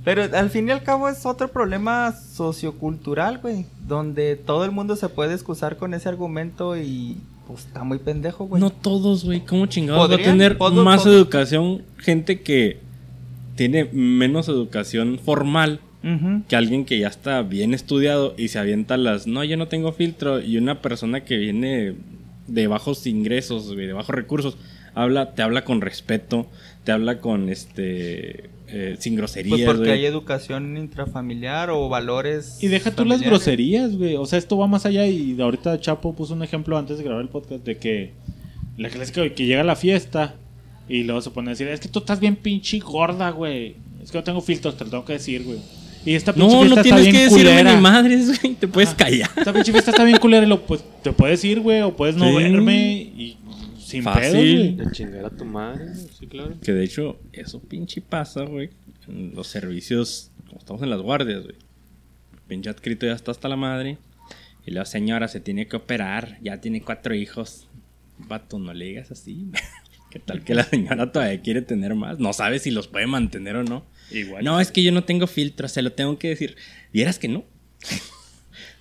[0.04, 3.64] Pero al fin y al cabo es otro problema sociocultural, güey.
[3.88, 8.46] Donde todo el mundo se puede excusar con ese argumento y pues está muy pendejo,
[8.46, 8.60] güey.
[8.60, 9.40] No todos, güey.
[9.40, 12.78] ¿Cómo chingados va a tener más educación gente que
[13.56, 15.80] tiene menos educación formal
[16.48, 19.90] que alguien que ya está bien estudiado y se avienta las no, yo no tengo
[19.92, 21.94] filtro y una persona que viene
[22.46, 24.58] de bajos ingresos, de bajos recursos,
[24.94, 26.46] habla, te habla con respeto,
[26.84, 32.58] te habla con este eh, sin groserías, Pues porque hay educación intrafamiliar o valores.
[32.60, 34.16] Y deja tú las groserías, güey.
[34.16, 35.06] O sea, esto va más allá.
[35.06, 38.12] Y ahorita Chapo puso un ejemplo antes de grabar el podcast de que
[38.76, 40.34] la clásica, güey, que llega a la fiesta
[40.88, 43.76] y luego se pone a decir: Es que tú estás bien pinche gorda, güey.
[44.02, 45.58] Es que no tengo filtros, te lo tengo que decir, güey.
[46.06, 47.74] Y esta pinche No, fiesta no está tienes bien que decirme culera.
[47.76, 49.30] ni madres, güey, te puedes callar.
[49.36, 50.44] Esta pinche fiesta está bien culera.
[50.44, 52.34] Y lo, pues te puedes ir, güey, o puedes no Sí.
[52.34, 53.36] verme y
[53.94, 54.76] sin Fácil.
[54.76, 56.54] De chingar a tu madre, sí, claro.
[56.60, 58.70] Que de hecho, eso pinche pasa, güey.
[59.06, 61.56] En los servicios, como estamos en las guardias, güey.
[62.48, 63.98] Pinche adscrito ya está hasta la madre.
[64.66, 67.68] Y la señora se tiene que operar, ya tiene cuatro hijos.
[68.18, 69.50] Vato, no le digas así.
[70.10, 72.18] ¿Qué tal que la señora todavía quiere tener más?
[72.18, 73.84] No sabe si los puede mantener o no.
[74.10, 74.44] Igual.
[74.44, 76.56] No, es que yo no tengo filtro, se lo tengo que decir.
[76.92, 77.44] ¿Vieras que no?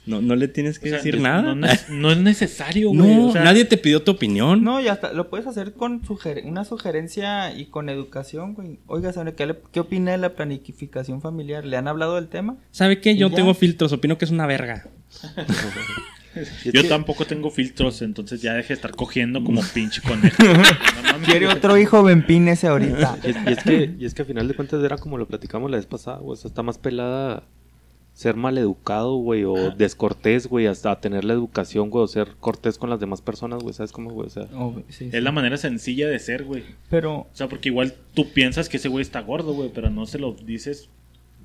[0.05, 1.55] No, no le tienes que O sea, decir nada.
[1.55, 3.19] No, es- no es necesario, No, güey.
[3.29, 4.63] o sea, nadie te pidió tu opinión.
[4.63, 8.79] No, y hasta lo puedes hacer con suger- una sugerencia y con educación, güey.
[8.87, 11.63] Oiga, señor, ¿qué, le- ¿qué opina de la planificación familiar?
[11.65, 12.57] ¿Le han hablado del tema?
[12.71, 13.15] ¿Sabe qué?
[13.15, 13.37] Yo no ya.
[13.37, 14.87] tengo filtros, opino que es una verga.
[16.65, 20.35] Yo que- tampoco tengo filtros, entonces ya deje de estar cogiendo como pinche conejo.
[20.43, 21.25] No.
[21.25, 22.01] ¿Quiere otro hijo?
[22.03, 23.19] Vempínese ahorita.
[23.23, 25.27] Y es, y es que, y es que a final de cuentas era como lo
[25.27, 26.33] platicamos la vez pasada, güey.
[26.33, 27.43] O sea, está más pelada
[28.13, 32.89] ser maleducado, güey, o descortés, güey, hasta tener la educación, güey, o ser cortés con
[32.89, 33.73] las demás personas, güey.
[33.73, 34.27] ¿Sabes cómo, güey?
[34.27, 35.09] O sea, Oh, sí, sí.
[35.11, 36.63] Es la manera sencilla de ser, güey.
[36.89, 40.05] Pero O sea, porque igual tú piensas que ese güey está gordo, güey, pero no
[40.05, 40.89] se lo dices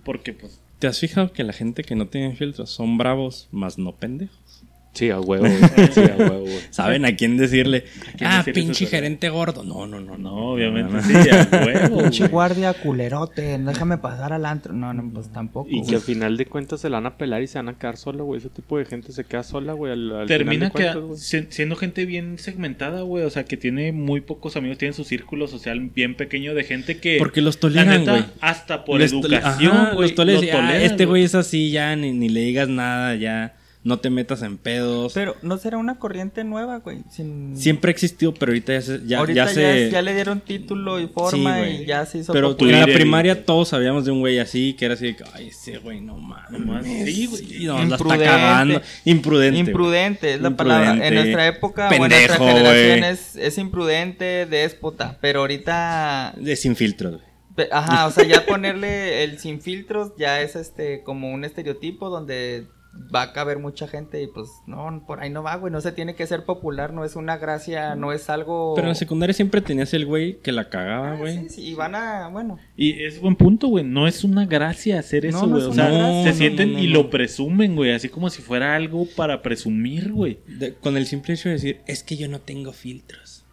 [0.05, 3.79] porque, pues, ¿Te has fijado que la gente que no tiene filtros son bravos, más
[3.79, 4.63] no pendejos?
[4.99, 5.45] Sí, a huevo,
[5.77, 5.89] güey.
[5.93, 6.59] Sí, a huevo, güey.
[6.71, 7.85] ¿Saben a quién decirle?
[8.17, 9.63] quién ah, decirle pinche gerente gordo.
[9.65, 10.19] No, no, no.
[10.19, 11.23] no, obviamente no, no.
[11.23, 14.73] sí, a huevo, pinche guardia culerote, déjame pasar al antro.
[14.73, 15.69] No, no, pues tampoco.
[15.71, 17.75] Y que al final de cuentas se la van a pelar y se van a
[17.79, 18.39] quedar sola, güey.
[18.39, 19.93] Ese tipo de gente se queda sola, güey.
[19.93, 21.19] Al, al Termina final de queda- cuentas, güey.
[21.21, 23.25] si- siendo gente bien segmentada, güey.
[23.25, 26.99] O sea, que tiene muy pocos amigos, tiene su círculo social bien pequeño de gente
[26.99, 27.17] que.
[27.19, 28.25] Porque los toleran, güey.
[28.41, 30.09] hasta por Les- educación, ajá, güey.
[30.09, 33.55] los toleran, ah, este güey es así, ya ni, ni le digas nada, ya
[33.89, 35.13] no te metas en pedos.
[35.15, 36.99] Pero no será una corriente nueva, güey.
[37.11, 37.57] Sin...
[37.57, 39.01] Siempre ha existido, pero ahorita ya se.
[39.07, 39.91] Ya, Ahorita ya ya, se...
[39.91, 42.75] ya le dieron título y forma Sí, y ya se hizo Pero popular.
[42.75, 45.49] en la primaria todos sabíamos de un güey así, que era así de que, ay,
[45.49, 46.51] ese güey no mames.
[46.51, 47.65] No mames, sí, güey.
[47.65, 48.25] no, la está Imprudente.
[48.27, 48.83] cagando.
[49.07, 49.59] Imprudente.
[49.59, 51.07] Imprudente es la palabra.
[51.07, 55.17] En nuestra época o en Pendejo, nuestra generación es, es imprudente, déspota.
[55.21, 56.35] Pero ahorita.
[56.37, 57.69] De sin filtros, güey.
[57.73, 62.67] Ajá, o sea, ya ponerle el sin filtros ya es este como un estereotipo donde
[63.15, 65.73] va a caber mucha gente y pues no, por ahí no va, güey.
[65.73, 68.75] No se tiene que ser popular, no es una gracia, no es algo.
[68.75, 71.39] Pero en la secundaria siempre tenías el güey que la cagaba, Ah, güey.
[71.45, 72.29] sí, sí, y van a.
[72.29, 72.59] Bueno.
[72.77, 73.85] Y es buen punto, güey.
[73.85, 75.63] No es una gracia hacer eso, no güey.
[75.63, 76.33] es o sea, gracia.
[76.33, 77.93] se sienten no, no, y lo presumen, güey.
[77.93, 80.41] Así como si fuera algo para presumir, güey.
[80.47, 83.45] De- con el simple hecho de decir, es que yo no tengo filtros.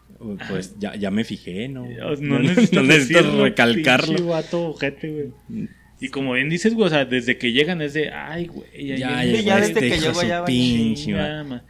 [0.49, 1.85] Pues ya, ya me fijé, ¿no?
[2.19, 2.87] No, necesitas, no necesitas
[3.23, 4.07] decirlo, recalcarlo.
[4.15, 5.69] pinche vato ojete, güey.
[5.99, 8.95] Y como bien dices, güey, o sea, desde que llegan es de, ay, güey, ya,
[8.95, 11.15] Ya, llegó ya, ya desde que su ya pinche.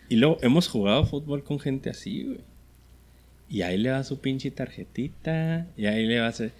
[0.10, 2.40] Y luego hemos jugado fútbol con gente así, güey.
[3.50, 5.68] Y ahí le va su pinche tarjetita.
[5.78, 6.52] Y ahí le va a hacer.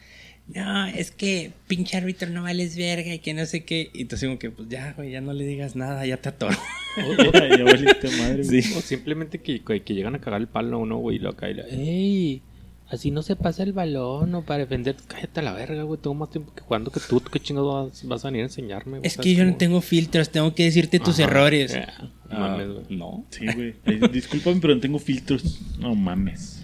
[0.48, 3.90] no, es que pinche árbitro no vales verga y que no sé qué.
[3.94, 6.56] Y te digo que, pues ya, güey, ya no le digas nada, ya te atoro.
[6.96, 8.44] ya valiste madre.
[8.44, 8.60] Sí.
[8.78, 11.50] O simplemente que, que, llegan a cagar el palo a uno, güey, y lo acá
[11.50, 12.42] y la- ¡Ey!
[12.88, 14.96] Así no se pasa el balón, o para defender.
[15.08, 16.00] Cállate a la verga, güey.
[16.00, 17.20] Tengo más tiempo que jugando que tú.
[17.20, 19.00] ¿Tú ¿Qué chingados vas, vas a venir a enseñarme?
[19.00, 19.08] güey?
[19.08, 21.30] Es ¿Sabes que yo no tengo filtros, tengo que decirte tus Ajá.
[21.30, 21.74] errores.
[21.74, 21.86] Eh,
[22.30, 22.86] Ah, mames, güey.
[22.90, 23.26] no.
[23.30, 23.76] Sí, güey.
[24.12, 25.62] Discúlpame, pero no tengo filtros.
[25.80, 26.62] No mames.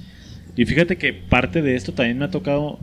[0.55, 2.77] Y fíjate que parte de esto también me ha tocado,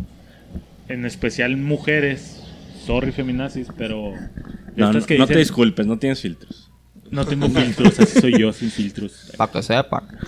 [0.89, 2.43] en especial mujeres.
[2.87, 4.13] Sorry, feminazis, pero.
[4.77, 6.68] No, estas no, que no te disculpes, no tienes filtros.
[7.11, 9.33] No tengo filtros, así soy yo, sin filtros.
[9.37, 10.03] Para que sepa.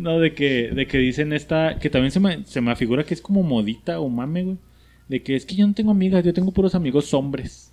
[0.00, 3.14] No, de que, de que dicen esta, que también se me, se me afigura que
[3.14, 4.56] es como modita o mame, güey.
[5.08, 7.70] De que es que yo no tengo amigas, yo tengo puros amigos hombres.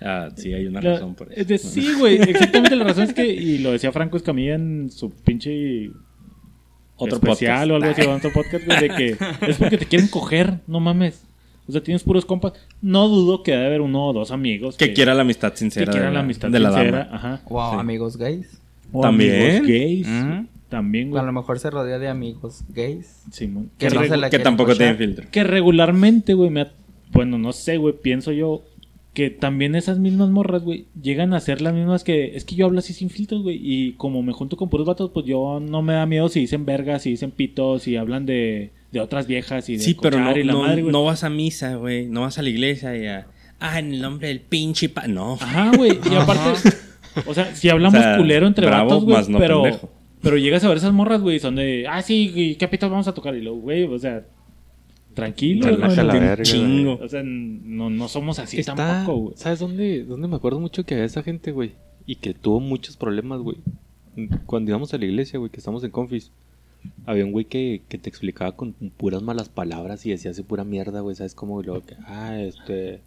[0.00, 1.40] Ah, sí, hay una La- razón por eso.
[1.40, 4.90] es de- sí, güey, exactamente la razón es que, y lo decía Franco Escamilla en
[4.90, 5.90] su pinche
[6.96, 7.70] Otro especial podcast.
[7.70, 9.16] o algo así, otro podcast, güey, de que
[9.48, 11.24] es porque te quieren coger, no mames.
[11.72, 12.52] O sea, tienes puros compas.
[12.80, 15.86] No dudo que debe haber uno o dos amigos Que quiera la amistad sincera.
[15.86, 17.16] que quieran de la amistad de la sincera, dama.
[17.16, 17.40] ajá.
[17.48, 17.76] O Sí.
[17.80, 18.60] amigos gays.
[18.92, 19.34] O También.
[19.50, 20.46] amigos gays, Ujú.
[20.68, 21.22] también, güey.
[21.22, 23.22] A lo mejor se rodea de amigos gays.
[23.30, 23.70] Simón.
[23.78, 25.26] Que Que no regu- se la Que tampoco tienen filtro.
[25.30, 26.72] que regularmente, güey, me ha-
[27.12, 28.62] bueno, no sé, güey, pienso yo
[29.14, 32.64] que también esas mismas morras, güey, llegan a ser las mismas que es que yo
[32.66, 35.82] hablo así sin filtros, güey, y como me junto con puros vatos, pues yo no
[35.82, 39.68] me da miedo si dicen vergas, si dicen pitos, si hablan de, de otras viejas
[39.68, 42.06] y de Sí, pero no, y la no, madre, no vas a misa, güey.
[42.06, 43.26] No vas a la iglesia y a...
[43.58, 45.06] Ah, en el nombre del pinche pa...
[45.08, 45.34] No.
[45.40, 46.68] Ajá, güey, y aparte,
[47.26, 49.90] o sea, si hablamos O sea, culero entre bravo, vatos, güey, no pero pendejo.
[50.20, 53.08] pero llegas a ver esas morras, güey, son de, ah, sí, ¿y ¿qué pitos vamos
[53.08, 53.34] a tocar?
[53.34, 54.24] Y luego, güey, o sea,
[55.14, 56.98] tranquilo, Relaja la verga, chingo.
[57.02, 59.34] O sea, no, no somos así Está- tampoco, güey.
[59.36, 61.72] ¿Sabes dónde, dónde me acuerdo mucho que había esa gente, güey?
[62.06, 63.58] Y que tuvo muchos problemas, güey.
[64.46, 66.32] Cuando íbamos a la iglesia, güey, que estamos en confis.
[67.06, 70.64] Había un güey que, que te explicaba con puras malas palabras y decía así pura
[70.64, 71.16] mierda, güey.
[71.16, 71.60] ¿Sabes cómo?
[71.60, 73.00] Y luego que, ah, este...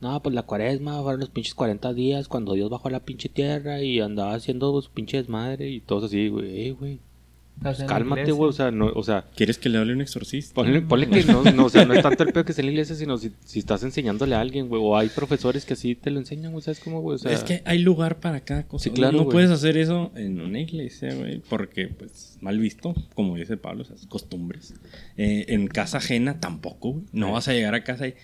[0.00, 3.28] No, pues la cuaresma fueron los pinches 40 días cuando Dios bajó a la pinche
[3.28, 6.58] tierra y andaba haciendo su pinche desmadre y todos así, güey.
[6.58, 6.98] "Ey, güey,
[7.86, 8.48] Cálmate, güey.
[8.48, 10.54] O sea, no, o sea, ¿Quieres que le hable un exorcista?
[10.54, 12.66] Ponle, ponle que no, no, o sea, no es tanto el peor que sea en
[12.66, 14.80] la iglesia, sino si, si estás enseñándole a alguien, güey.
[14.82, 16.62] O hay profesores que así te lo enseñan, güey.
[16.62, 17.16] ¿Sabes cómo, güey?
[17.16, 18.84] O sea, es que hay lugar para cada cosa.
[18.84, 23.36] Sí, claro, No puedes hacer eso en una iglesia, güey, porque, pues, mal visto, como
[23.36, 24.74] dice Pablo, esas costumbres.
[25.16, 27.04] Eh, en casa ajena tampoco, güey.
[27.12, 28.14] No vas a llegar a casa y...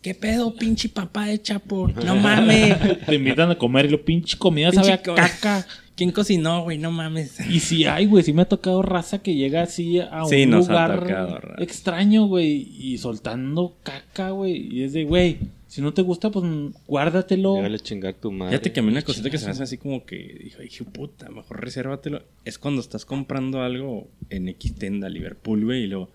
[0.00, 1.88] ¿Qué pedo, pinche papá de Chapo?
[1.88, 2.76] No mames.
[3.06, 5.66] Te invitan a comer y lo pinche comida Pinche sabe a caca.
[6.02, 6.78] ¿Quién cocinó, güey?
[6.78, 7.38] No mames.
[7.48, 10.54] Y si hay, güey, sí me ha tocado raza que llega así a Sí, un
[10.54, 14.66] ha lugar tocado extraño, güey, y soltando caca, güey.
[14.74, 15.38] Y es de, güey,
[15.68, 16.44] si no te gusta, pues
[16.88, 17.54] guárdatelo.
[17.54, 18.50] Llegale a chingar tu madre.
[18.50, 20.82] Fíjate que a mí una cosita que se me hace así como que dijo, dije,
[20.82, 22.22] puta, mejor resérvatelo.
[22.44, 26.10] Es cuando estás comprando algo en X tienda, Liverpool, güey, y luego,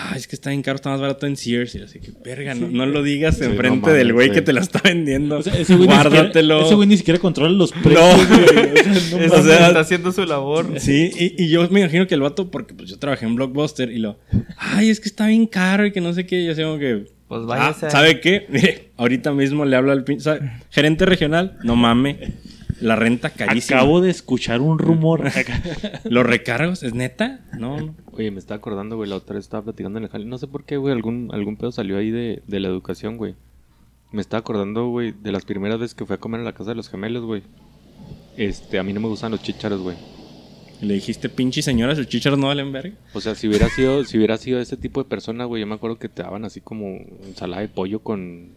[0.00, 1.74] ah, es que está bien caro, está más barato en Sears.
[1.74, 4.34] Y así que, verga, no, no lo digas Sí, enfrente no del güey sí.
[4.34, 5.38] que te la está vendiendo.
[5.38, 6.64] O sea, ese güey ni siquiera- Guárdatelo.
[6.66, 8.40] Ese güey ni siquiera controla los precios, güey.
[8.40, 8.84] O sea,
[9.18, 10.78] no Es- O sea, está haciendo su labor.
[10.78, 13.90] Sí, y, y yo me imagino que el vato, porque pues yo trabajé en Blockbuster
[13.90, 14.18] y lo,
[14.56, 16.78] ay, es que está bien caro y que no sé qué, y yo así como
[16.78, 17.86] que, Pues ah, váyase.
[17.86, 18.46] a- ¿sabe qué?
[18.50, 20.50] Mire, ahorita mismo le hablo al pinche, ¿sabe?
[20.70, 22.18] gerente regional, no mame,
[22.80, 23.80] la renta carísima.
[23.80, 25.30] Acabo de escuchar un rumor.
[26.04, 26.82] ¿Los recargos?
[26.82, 27.40] ¿Es neta?
[27.58, 27.94] No, no.
[28.12, 30.24] Oye, me estaba acordando, güey, la otra vez estaba platicando en el jale.
[30.24, 33.34] No sé por qué, güey, algún, algún pedo salió ahí de, de la educación, güey.
[34.12, 36.70] Me estaba acordando, güey, de las primeras veces que fui a comer a la casa
[36.70, 37.42] de los gemelos, güey.
[38.36, 39.96] Este, a mí no me gustan los chícharos, güey.
[40.80, 42.94] Le dijiste, pinche señora, sus chícharos no valen verga.
[43.12, 45.74] O sea, si hubiera sido, si hubiera sido ese tipo de persona, güey, yo me
[45.74, 46.86] acuerdo que te daban así como
[47.26, 48.52] ensalada de pollo con,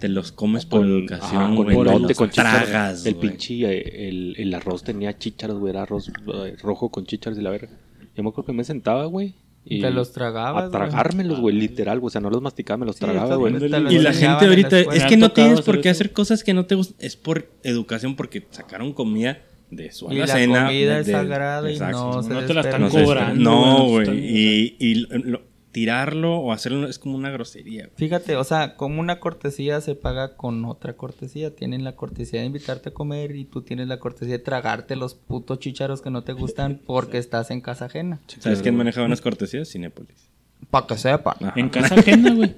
[0.00, 1.76] Te los comes por con, educación, ajá, con güey.
[1.76, 2.68] te elote, los con chícharos.
[2.68, 7.06] tragas, El pinche, eh, el, el arroz tenía chícharos, güey, era arroz eh, rojo con
[7.06, 7.70] chícharos y la verga.
[8.16, 9.34] Yo me acuerdo que me sentaba, güey.
[9.66, 12.08] Y Te los tragabas, A tragármelos, güey, literal, güey.
[12.08, 13.54] O sea, no los masticaba, me los Sí, tragaba, güey.
[13.54, 16.52] Y la gente la ahorita, es que no tienes por hacer qué hacer cosas que
[16.52, 16.96] no te gustan.
[17.00, 19.38] Es por educación, porque sacaron comida
[19.70, 21.98] de su Y la comida de- es de- sagrada y Exacto.
[21.98, 25.42] no, no se te la están No, cobrando, No, güey, Y, y lo- lo-
[25.74, 27.82] tirarlo o hacerlo es como una grosería.
[27.86, 27.96] güey.
[27.96, 31.54] Fíjate, o sea, como una cortesía se paga con otra cortesía.
[31.54, 35.14] Tienen la cortesía de invitarte a comer y tú tienes la cortesía de tragarte los
[35.14, 38.20] putos chícharos que no te gustan porque estás en casa ajena.
[38.40, 39.68] ¿Sabes quién manejaba unas cortesías?
[39.70, 40.28] Cinépolis.
[40.70, 41.36] Para que sepa.
[41.40, 41.52] Ajá.
[41.56, 42.54] En casa ajena, güey.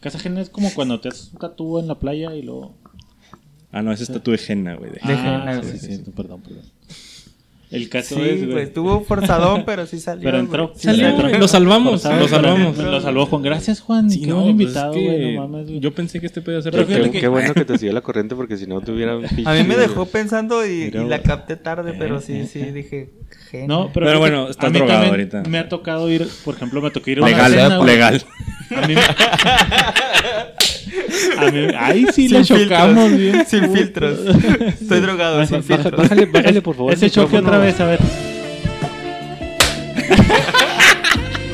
[0.00, 2.74] Casa ajena es como cuando te haces un tatúo en la playa y luego...
[3.70, 4.90] Ah, no, ese es tatu de henna, güey.
[4.90, 5.12] de- Ah,
[5.46, 5.78] henna, sí, güey.
[5.78, 6.64] sí, sí, perdón, perdón.
[7.72, 8.64] El caso Sí, es, güey, güey.
[8.64, 10.24] estuvo forzadón, pero sí salió.
[10.24, 10.72] Pero entró.
[10.76, 11.28] Sí Salió, entró.
[11.28, 12.78] Lo salvamos, Forzado, lo salvamos.
[12.78, 13.42] Lo salvó Juan.
[13.42, 14.10] Gracias, Juan.
[14.10, 15.34] Sí, Qué no, buen pues invitado, es que güey.
[15.36, 15.80] No mames, güey.
[15.80, 17.92] Yo pensé que este podía ser Pero Qué, fíjate qué que- bueno que te sigue
[17.92, 19.24] la corriente porque si no tuviera un.
[19.24, 23.10] A mí me dejó pensando y, Mira, y la capté tarde, pero sí, sí, dije.
[23.50, 23.66] genio.
[23.68, 25.42] No, pero, Pero bueno, mí drogado también ahorita.
[25.48, 28.24] Me ha tocado ir, por ejemplo, me tocó ir a una Legal, cena, legal.
[28.76, 28.94] A mí,
[31.38, 33.46] a mí- ahí sí le Sin chocamos filtros, bien.
[33.46, 34.18] Sin filtros.
[34.80, 35.96] Estoy drogado, sin filtros.
[35.96, 36.92] bájale, bájale, por favor.
[36.92, 38.00] Ese choque otra vez, a ver.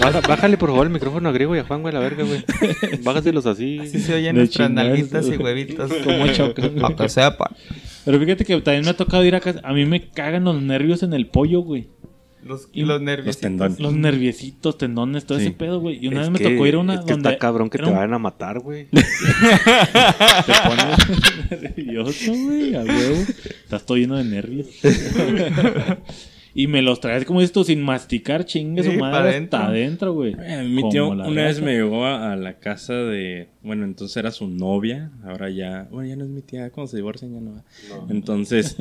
[0.01, 2.45] Baja- bájale, por favor, el micrófono a Griego y a Juan, güey, la verga, güey.
[3.03, 3.81] Bájaselos así.
[3.81, 5.91] Así se oyen nuestras nalguitas y huevitos.
[6.05, 6.71] Cómo chocan.
[6.81, 7.49] Para que sepan.
[8.05, 9.61] Pero fíjate que también me ha tocado ir a casa.
[9.65, 11.89] A mí me cagan los nervios en el pollo, güey.
[12.45, 13.27] Los, y los nervios.
[13.27, 13.81] Los tendones.
[13.81, 15.47] Los nerviecitos, tendones, todo Sí.
[15.47, 15.99] ese pedo, güey.
[16.03, 17.69] Y una Es vez me que- tocó ir a una es que donde está cabrón
[17.69, 18.87] que te un- vayan a matar, güey.
[18.93, 23.17] te pones nervioso, güey, a huevo.
[23.65, 24.67] Estás todo lleno de nervios.
[26.55, 29.59] y me los traes como esto sin masticar, chingue su Sí, pa' madre adentro.
[29.59, 30.35] hasta adentro, güey.
[30.39, 33.49] Eh, mi Como tío una vez me llevó a, a la casa de.
[33.63, 35.11] Bueno, entonces era su novia.
[35.25, 35.87] Ahora ya.
[35.91, 36.71] Bueno, ya no es mi tía.
[36.71, 37.65] Cuando se divorcian ya no va.
[38.11, 38.77] Entonces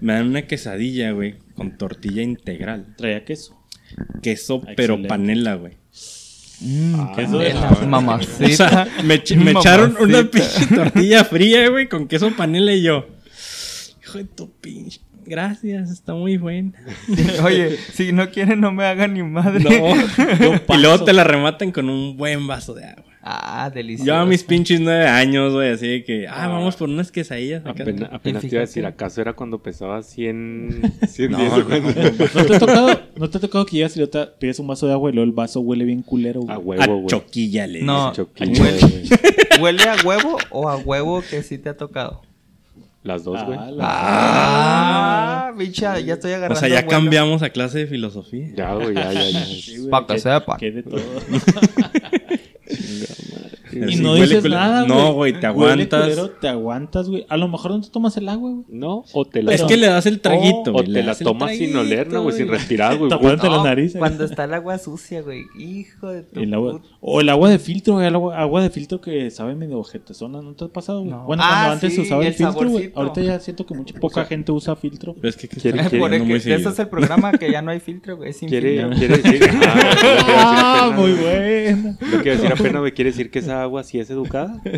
[0.00, 1.34] me dan una quesadilla, güey.
[1.54, 2.94] Con tortilla integral.
[2.96, 3.58] Traía queso.
[4.22, 4.74] Queso, Excelente.
[4.76, 5.74] pero panela, güey.
[6.60, 8.68] Mm, queso de O mamacita.
[8.68, 13.06] sea, me, ech- me echaron una pinche tortilla fría, güey, con queso panela y yo.
[14.02, 15.00] Hijo de tu pinche.
[15.24, 16.72] Gracias, está muy buena.
[17.44, 19.62] Oye, si no quieren, no me hagan ni madre.
[19.64, 20.74] No.
[20.74, 23.11] y luego te la rematan con un buen vaso de agua.
[23.24, 24.04] Ah, delicioso.
[24.08, 27.62] Yo a mis pinches nueve años, güey, así de que, ah, vamos por unas quesadillas.
[27.64, 30.92] Apenas, apenas te iba a decir, ¿acaso era cuando pesaba 100...
[31.08, 31.80] 100 No, no, güey?
[31.82, 34.88] ¿No te ha tocado, ¿no te ha tocado que llegas y te pides un vaso
[34.88, 36.52] de agua y luego el vaso huele bien culero, güey?
[36.52, 37.06] A huevo, güey.
[37.06, 38.10] choquilla le No.
[38.10, 38.24] dicen.
[38.26, 38.80] Choquillo, Huele.
[39.60, 42.22] ¿Huele a huevo o a huevo que sí te ha tocado?
[43.04, 43.58] Las dos, güey.
[43.80, 48.48] Ah, Ah, bicha, ya estoy agarrando O sea, ya cambiamos a clase de filosofía.
[48.56, 49.44] Ya, güey, ya, ya, ya.
[49.46, 50.56] Sí, güey, Pa' que sepan.
[50.58, 51.00] que de todo.
[52.78, 53.31] Así,
[53.72, 54.60] Y no dices culero.
[54.60, 54.88] nada, güey.
[54.98, 56.02] No, güey, te aguantas.
[56.02, 57.26] culero, te aguantas, güey.
[57.28, 58.64] A lo mejor no te tomas el agua, güey.
[58.68, 60.84] No, o te la Es que le das el traguito, O güey.
[60.86, 62.36] te le la tomas sin oler, ¿no, güey?
[62.36, 63.08] Sin respirar, güey.
[63.10, 63.94] Tapándote la nariz.
[63.94, 63.98] eh.
[63.98, 65.44] Cuando está el agua sucia, güey.
[65.58, 68.06] Hijo de tu El agua, puta- o el agua de filtro, güey.
[68.06, 70.42] El agua, agua de filtro que sabe medio ojetezona.
[70.42, 71.10] ¿No te ha pasado, güey?
[71.12, 71.24] No.
[71.24, 72.92] Bueno, Ah, cuando antes sí, se usaba el, filtro, güey.
[72.94, 75.14] Ahorita ya siento que mucha poca gente usa filtro.
[75.14, 76.70] Pero es que, Quiere- Por el que- seguido.
[76.70, 78.30] es el programa que ya no hay filtro, güey.
[78.30, 78.98] es sin Quiere, filtro.
[78.98, 79.50] quiere decir...
[80.34, 81.96] Ah, Ah, muy buena.
[82.10, 84.60] Lo que decir apenas, güey, quiere decir que esa agua sí es educada.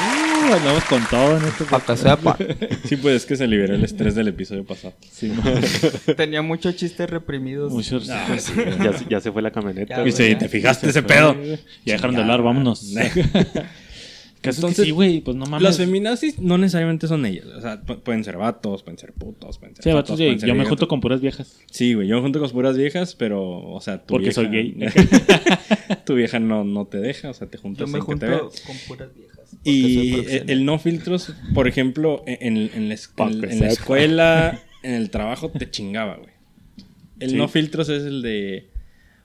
[0.00, 2.36] Uh, andamos con todo en este Para que sepan.
[2.84, 4.94] Sí, pues es que se liberó el estrés del episodio pasado.
[5.10, 5.32] Sí,
[6.16, 7.72] Tenía muchos chistes reprimidos.
[7.72, 8.06] Muchos.
[8.06, 9.96] ya, se- ya se fue la camioneta.
[9.96, 10.06] Ya.
[10.06, 10.38] Y sí, ya.
[10.38, 11.36] ¿te fijaste ese pedo?
[11.84, 12.92] Ya dejaron de hablar, vámonos.
[14.40, 15.62] Caso es que Entonces, sí, güey, pues no mames.
[15.62, 17.46] Las feminazis no necesariamente son ellas.
[17.46, 20.40] O sea, pu- pueden ser vatos, pueden ser putos, pueden ser Sí, vatos, sí, pueden
[20.40, 21.58] ser yo me junto con puras viejas.
[21.70, 24.34] Sí, güey, yo me junto con puras viejas, pero, o sea, tu Porque vieja...
[24.34, 24.76] soy gay.
[26.04, 28.32] tu vieja no, no te deja, o sea, te juntas Yo me que junto te
[28.66, 29.56] con puras viejas.
[29.64, 30.50] Y el, profesional.
[30.50, 32.96] el no filtros, por ejemplo, en, en la,
[33.26, 36.30] en- la escuela, en el trabajo, te chingaba, güey.
[37.18, 37.36] El Sí.
[37.36, 38.70] no filtros es el de...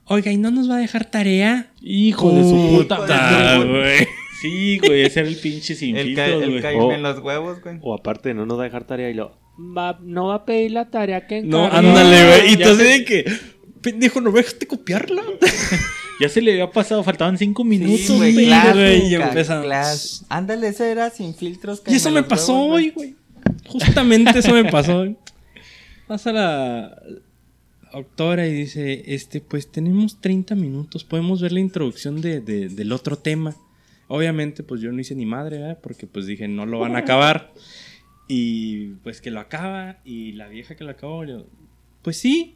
[0.06, 1.72] Oiga, ¿y no nos va a dejar tarea?
[1.82, 3.70] Hijo de su puta Puta, madre.
[3.70, 4.08] güey.
[4.44, 6.62] Sí, güey, ese era el pinche sin El, filtros, el güey.
[6.62, 6.92] caíme Oh.
[6.92, 7.78] en los huevos, güey.
[7.82, 9.38] O aparte no nos va a dejar tarea y lo...
[9.58, 11.88] Va, no va a pedir la tarea que No, encargué.
[11.90, 12.54] ándale, güey.
[12.54, 12.84] Y sé.
[12.84, 13.26] de que...
[13.82, 15.24] Pendejo, ¿no me dejaste copiarla?
[16.20, 21.10] Ya se le había pasado, faltaban cinco minutos, Sí, güey, y clas- Ándale, ese era
[21.10, 21.82] sin filtros.
[21.88, 23.16] Y eso me pasó huevos, hoy, güey.
[23.68, 25.18] Justamente eso me pasó hoy.
[26.08, 26.96] Pasa la
[27.92, 32.92] doctora y dice, este, pues tenemos 30 minutos, podemos ver la introducción de, de- del
[32.92, 33.56] otro tema.
[34.08, 35.80] Obviamente, pues yo no hice ni madre, ¿verdad?
[35.82, 37.54] Porque pues dije, no lo van a acabar.
[38.28, 41.46] Y pues que lo acaba, y la vieja que lo acabó, yo,
[42.02, 42.56] pues sí,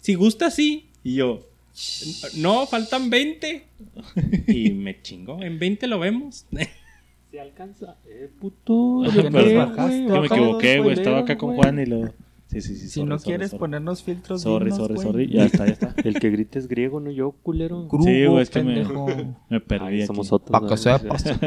[0.00, 0.88] si gusta, sí.
[1.02, 1.48] Y yo,
[2.36, 3.64] no, faltan 20.
[4.48, 6.46] Y me chingó, en 20 lo vemos.
[7.30, 7.96] Se alcanza.
[8.06, 9.02] Eh, puto.
[9.04, 9.56] ¿Por qué Perdón, nos güey.
[9.56, 10.06] bajaste?
[10.06, 10.94] Yo me equivoqué, güey.
[10.94, 11.54] Estaba acá con.
[11.56, 12.12] Juan y lo.
[12.48, 12.88] Sí, sí, sí.
[12.88, 13.58] Si sorry, no sorry, quieres sorry.
[13.60, 15.06] ponernos filtros, Sorry, dinos, sorry, güey.
[15.06, 15.28] sorry.
[15.30, 15.94] Ya está, ya está.
[16.02, 17.86] El que grita es griego, no yo, culero.
[17.86, 19.06] Grupo, Sí, güey, es que me- pendejo.
[19.50, 19.96] Me perdí.
[19.98, 20.06] Aquí.
[20.06, 20.50] somos otros.
[20.50, 20.76] Pa' que ¿no?
[20.76, 21.24] sepas.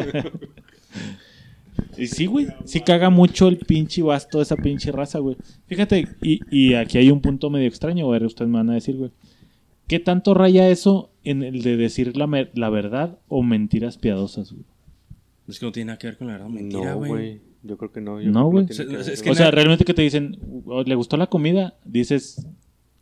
[1.98, 2.48] Y sí, güey.
[2.66, 5.38] Sí caga mucho el pinche basto de esa pinche raza, güey.
[5.68, 8.24] Fíjate, y, y aquí hay un punto medio extraño, güey.
[8.24, 9.12] Ustedes me van a decir, güey.
[9.88, 14.66] ¿Qué tanto raya eso en el de decir la, la verdad o mentiras piadosas, güey?
[15.48, 17.42] Es que no tiene nada que ver con la verdad, mentira, güey.
[17.64, 18.20] Yo creo que no.
[18.22, 18.66] yo No, güey.
[18.70, 19.22] es güey.
[19.22, 21.76] que O sea, realmente que te dicen, "Oh, ¿le gustó la comida?
[21.86, 22.48] Dices,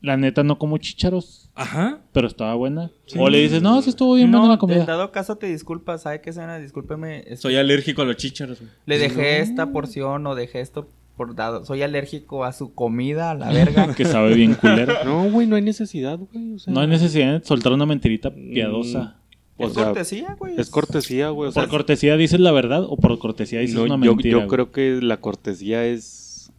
[0.01, 1.99] la neta no como chicharos, Ajá.
[2.13, 2.91] pero estaba buena.
[3.17, 4.85] O le dices, no, sí estuvo bien buena No, la en comida.
[4.85, 6.57] dado caso te disculpas, ¿sabe qué cena?
[6.59, 7.23] Discúlpeme.
[7.27, 8.71] es- Soy alérgico a los chícharos, güey.
[8.85, 11.65] Le dejé esta porción o dejé esto por dado.
[11.65, 13.93] Soy alérgico a su comida, a la verga.
[13.97, 14.93] Que sabe bien culero.
[15.03, 16.53] No, güey, no hay necesidad, güey.
[16.53, 19.18] O sea, No hay necesidad de soltar una mentirita piadosa.
[19.59, 20.53] O es sea, cortesía, güey.
[20.57, 21.49] Es cortesía, güey.
[21.49, 24.31] O sea, ¿Por cortesía dices la verdad o por cortesía dices no, una yo, mentira?
[24.31, 24.49] yo güey?
[24.49, 26.51] creo que la cortesía es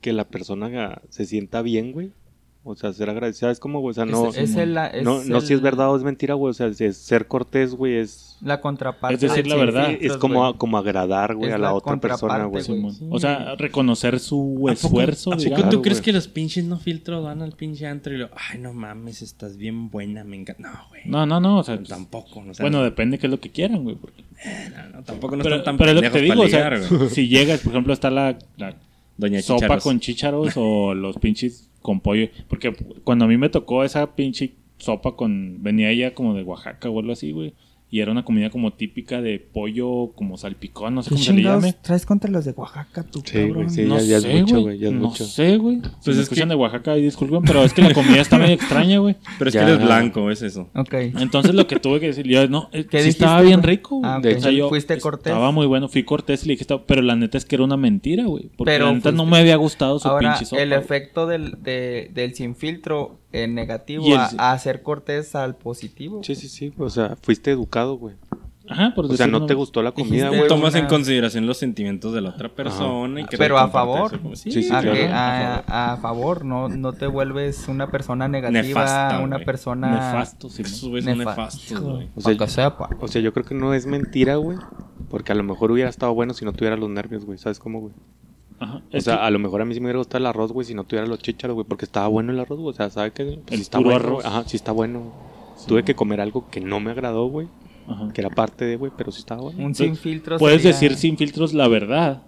[0.00, 2.12] que la persona se sienta bien, güey.
[2.70, 4.28] O sea, ser agradecida es como, güey, o sea, no...
[4.28, 6.50] es, es el, es no, no si es verdad o es mentira, güey.
[6.50, 9.14] O sea, si es ser cortés, güey, es, La contraparte.
[9.14, 9.90] Es decir, la verdad.
[10.00, 12.64] es como, como agradar, güey, a la la otra persona, güey.
[13.10, 15.30] O sea, reconocer su ¿A poco- esfuerzo.
[15.32, 15.70] ¿A poco digamos.
[15.70, 18.72] tú crees que los pinches no filtros van al pinche antro y lo, ay, no
[18.72, 20.62] mames, estás bien buena, me encanta?
[20.62, 21.02] No, güey.
[21.04, 21.58] No, no, no.
[21.58, 22.62] O sea, Tampoco, no sé.
[22.62, 23.96] bueno, depende qué es lo que quieran, güey.
[23.96, 24.24] porque-
[24.74, 26.70] no, no, tampoco no pero están tan pero es lo que te digo, o sea,
[27.10, 28.38] si llegas, por ejemplo, está la
[29.20, 32.28] Doña sopa con chícharos o los pinches con pollo.
[32.48, 35.62] Porque cuando a mí me tocó esa pinche sopa con...
[35.62, 37.52] Venía ella como de Oaxaca o algo así, güey.
[37.92, 41.32] Y era una comida como típica de pollo, como salpicón, no sé ¿Qué cómo se
[41.32, 41.72] le llame.
[41.72, 43.70] traes contra los de Oaxaca, tú, Sí, güey, cabrón?
[43.70, 43.82] sí.
[43.82, 45.24] no ya- ya es sé, mucho, güey, ya es no mucho.
[45.24, 45.76] sé, güey.
[45.76, 48.38] Si Pues es escuchan que- de Oaxaca, ahí disculpen, pero es que la comida está
[48.38, 49.16] medio extraña, güey.
[49.38, 49.64] Pero es Ya.
[49.66, 50.68] que eres blanco, es eso.
[50.76, 50.94] Ok.
[51.18, 53.96] Entonces lo que tuve que decir, yo, no, eh, ¿Qué sí dijiste, estaba bien rico.
[53.98, 54.10] güey.
[54.10, 54.20] Ah.
[54.22, 55.32] De O sea, yo ¿Fuiste cortés?
[55.32, 57.76] Estaba muy bueno, fui cortés y le dije, pero la neta es que era una
[57.76, 58.50] mentira, güey.
[58.56, 60.62] Porque Pero la neta no me había gustado su Ahora, pinche sopa.
[60.62, 65.56] el efecto del, de- del sin filtro en negativo el- a, a hacer cortés al
[65.56, 66.22] positivo.
[66.24, 68.14] Sí, sí, sí, güey, o sea, fuiste educado, güey.
[68.68, 70.46] Ajá, por O sea, no te gustó la comida, Güey.
[70.46, 74.14] Tomas en consideración los sentimientos de la otra persona y que Pero te a favor.
[74.14, 74.92] eso, sí, Sí, sí, a, claro.
[74.96, 75.08] que-
[75.66, 79.44] a favor, no, no te vuelves una persona negativa, Nefasta, una güey.
[79.46, 82.08] persona Nefasto, güeyes son nefa- nefastos, Hijo, güey.
[82.14, 82.76] O sea.
[83.00, 84.58] O sea, yo creo que no es mentira, güey.
[85.08, 87.38] Porque a lo mejor hubiera estado bueno si no tuviera los nervios, güey.
[87.38, 87.94] ¿Sabes cómo, güey?
[88.60, 88.76] Ajá.
[88.92, 90.52] O Es sea, que- a lo mejor a mí sí me hubiera gustado el arroz,
[90.52, 91.66] güey, si no tuviera los chícharos, güey.
[91.66, 92.70] Porque estaba bueno el arroz, güey.
[92.72, 93.24] O sea, ¿sabes qué?
[93.24, 94.24] Pues El sí está puro bueno, arroz.
[94.24, 95.12] Ajá, sí está bueno.
[95.66, 97.48] Tuve que comer algo que no me agradó, güey.
[97.88, 98.12] ajá.
[98.12, 99.64] Que era parte de, güey, pero sí estaba bueno.
[99.64, 102.22] Un sin filtro Puedes sería- decir sin filtros la verdad.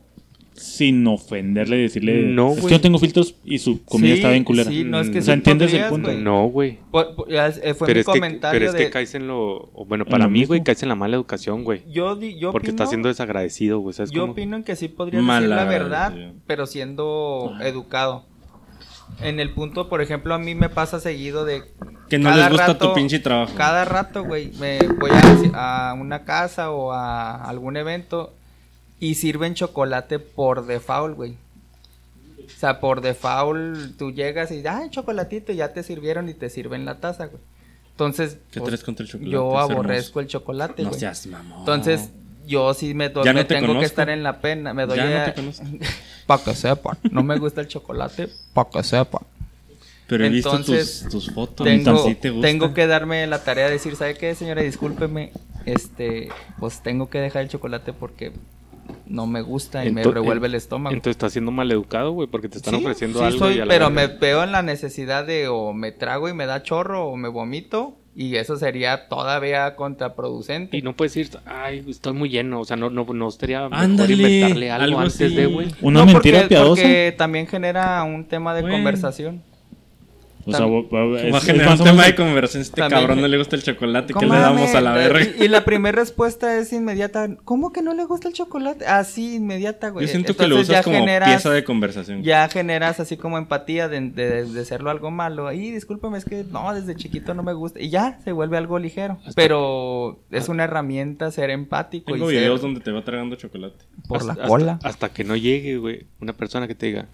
[0.54, 2.22] Sin ofenderle y decirle.
[2.24, 4.70] No, es que yo tengo filtros y su comida Sí, está bien culera.
[4.70, 6.10] Sí, no es que O sea, ¿entiendes el punto?
[6.10, 6.22] güey.
[6.22, 6.78] No, güey.
[6.90, 8.84] Por- ya, eh, fue Pero mi es, que, comentario pero es de...
[8.84, 9.70] que caes en lo...
[9.86, 11.82] Bueno, En para mí, güey, caes en la mala educación, güey.
[11.90, 13.94] Yo, di- yo Porque opino, estás siendo desagradecido, güey.
[13.94, 14.32] ¿Sabes Yo cómo?
[14.34, 16.14] opino en que sí podría decir la verdad,
[16.46, 18.26] pero siendo educado.
[19.20, 21.62] En el punto, por ejemplo, a mí me pasa seguido de...
[22.08, 23.52] Que no les gusta rato- tu pinche trabajo.
[23.56, 25.10] Cada rato, güey, me voy
[25.54, 28.34] a, a una casa o a algún evento
[29.02, 31.32] y sirven chocolate por default, güey.
[32.46, 36.48] O sea, por default tú llegas y, ay, chocolatito, y ya te sirvieron y te
[36.50, 37.42] sirven la taza, güey.
[37.90, 39.30] Entonces, ¿Qué pues, traes contra el chocolate?
[39.32, 40.20] yo aborrezco hermoso.
[40.20, 41.00] el chocolate, No güey.
[41.00, 41.58] seas mamón.
[41.58, 42.10] Entonces,
[42.46, 43.80] yo sí me, do- Ya no me te tengo conozco.
[43.80, 44.72] que estar en la pena.
[44.72, 45.64] Me doy Ya no a- te conozco.
[46.26, 46.96] pa' que sepan.
[47.10, 49.22] No me gusta el chocolate, pa' que sepan.
[50.06, 51.64] Pero he visto Entonces, tus, tus fotos.
[51.66, 52.46] Tengo, ¿sí te gusta?
[52.46, 54.62] tengo que darme la tarea de decir, ¿sabe qué, señora?
[54.62, 55.32] Discúlpeme.
[55.64, 56.28] Este,
[56.58, 58.32] pues tengo que dejar el chocolate porque
[59.06, 60.94] no me gusta y me revuelve el estómago.
[60.94, 63.60] Entonces estás siendo mal educado, güey, porque te están Sí, ofreciendo sí algo soy, y
[63.60, 66.62] a la pero me veo en la necesidad de o me trago y me da
[66.62, 70.76] chorro o me vomito y eso sería todavía contraproducente.
[70.76, 72.60] Y no puedes decir, ay, estoy muy lleno.
[72.60, 75.34] O sea, no, no, no estaría mejor Ándale, inventarle algo, algo antes así.
[75.34, 75.68] de, güey.
[75.80, 76.82] Una No, mentira porque, piadosa.
[76.82, 78.76] Porque también genera un tema de Bueno.
[78.76, 79.42] conversación.
[80.44, 80.66] O sea,
[81.24, 81.32] es-
[81.62, 82.62] más un tema de conversación.
[82.62, 84.08] Este También- cabrón no le gusta el chocolate.
[84.08, 85.20] ¿Qué ¿Cómo le damos a la verga?
[85.38, 87.28] Y, y la primera respuesta es inmediata.
[87.44, 88.84] ¿Cómo que no le gusta el chocolate?
[88.86, 90.06] Así, inmediata, güey.
[90.06, 92.22] Yo siento que lo Entonces, usas ya como generas- pieza de conversación.
[92.22, 95.50] Ya generas así como empatía de, de, de serlo algo malo.
[95.52, 97.80] Y discúlpame, es que no, desde chiquito no me gusta.
[97.80, 99.18] Y ya se vuelve algo ligero.
[99.36, 103.84] Pero es una herramienta ser empático Tengo y ser videos donde te va tragando chocolate.
[104.08, 104.72] por la cola.
[104.74, 107.06] Hasta, hasta que no llegue, güey, una persona que te diga,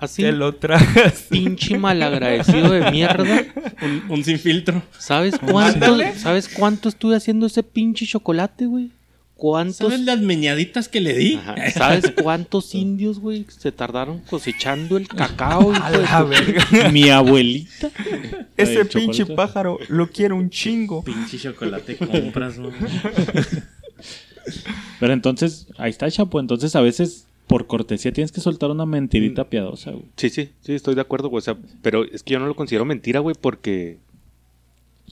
[0.00, 1.26] así, Te lo tragas.
[1.28, 3.44] pinche malagradecido de mierda.
[3.82, 4.82] Un, un sin filtro.
[4.98, 5.98] ¿Sabes cuánto.
[6.16, 8.90] ¿Sabes cuánto estuve haciendo ese pinche chocolate, güey?
[9.34, 9.76] ¿Cuántos?
[9.78, 11.36] ¿Sabes las meñaditas que le di?
[11.36, 15.72] Ajá, ¿Sabes cuántos indios, güey, se tardaron cosechando el cacao?
[15.72, 16.90] A la verga.
[16.90, 17.90] Mi abuelita.
[18.58, 19.34] Ese pinche chocolate.
[19.36, 21.02] pájaro lo quiero un chingo.
[21.02, 22.70] Pinche chocolate compras, ¿no?
[24.98, 26.40] Pero entonces, ahí está, Chapo.
[26.40, 30.04] Entonces, a veces, por cortesía, tienes que soltar una mentirita piadosa, güey.
[30.16, 31.38] Sí, sí, sí, estoy de acuerdo, güey.
[31.38, 33.98] O sea, pero es que yo no lo considero mentira, güey, porque...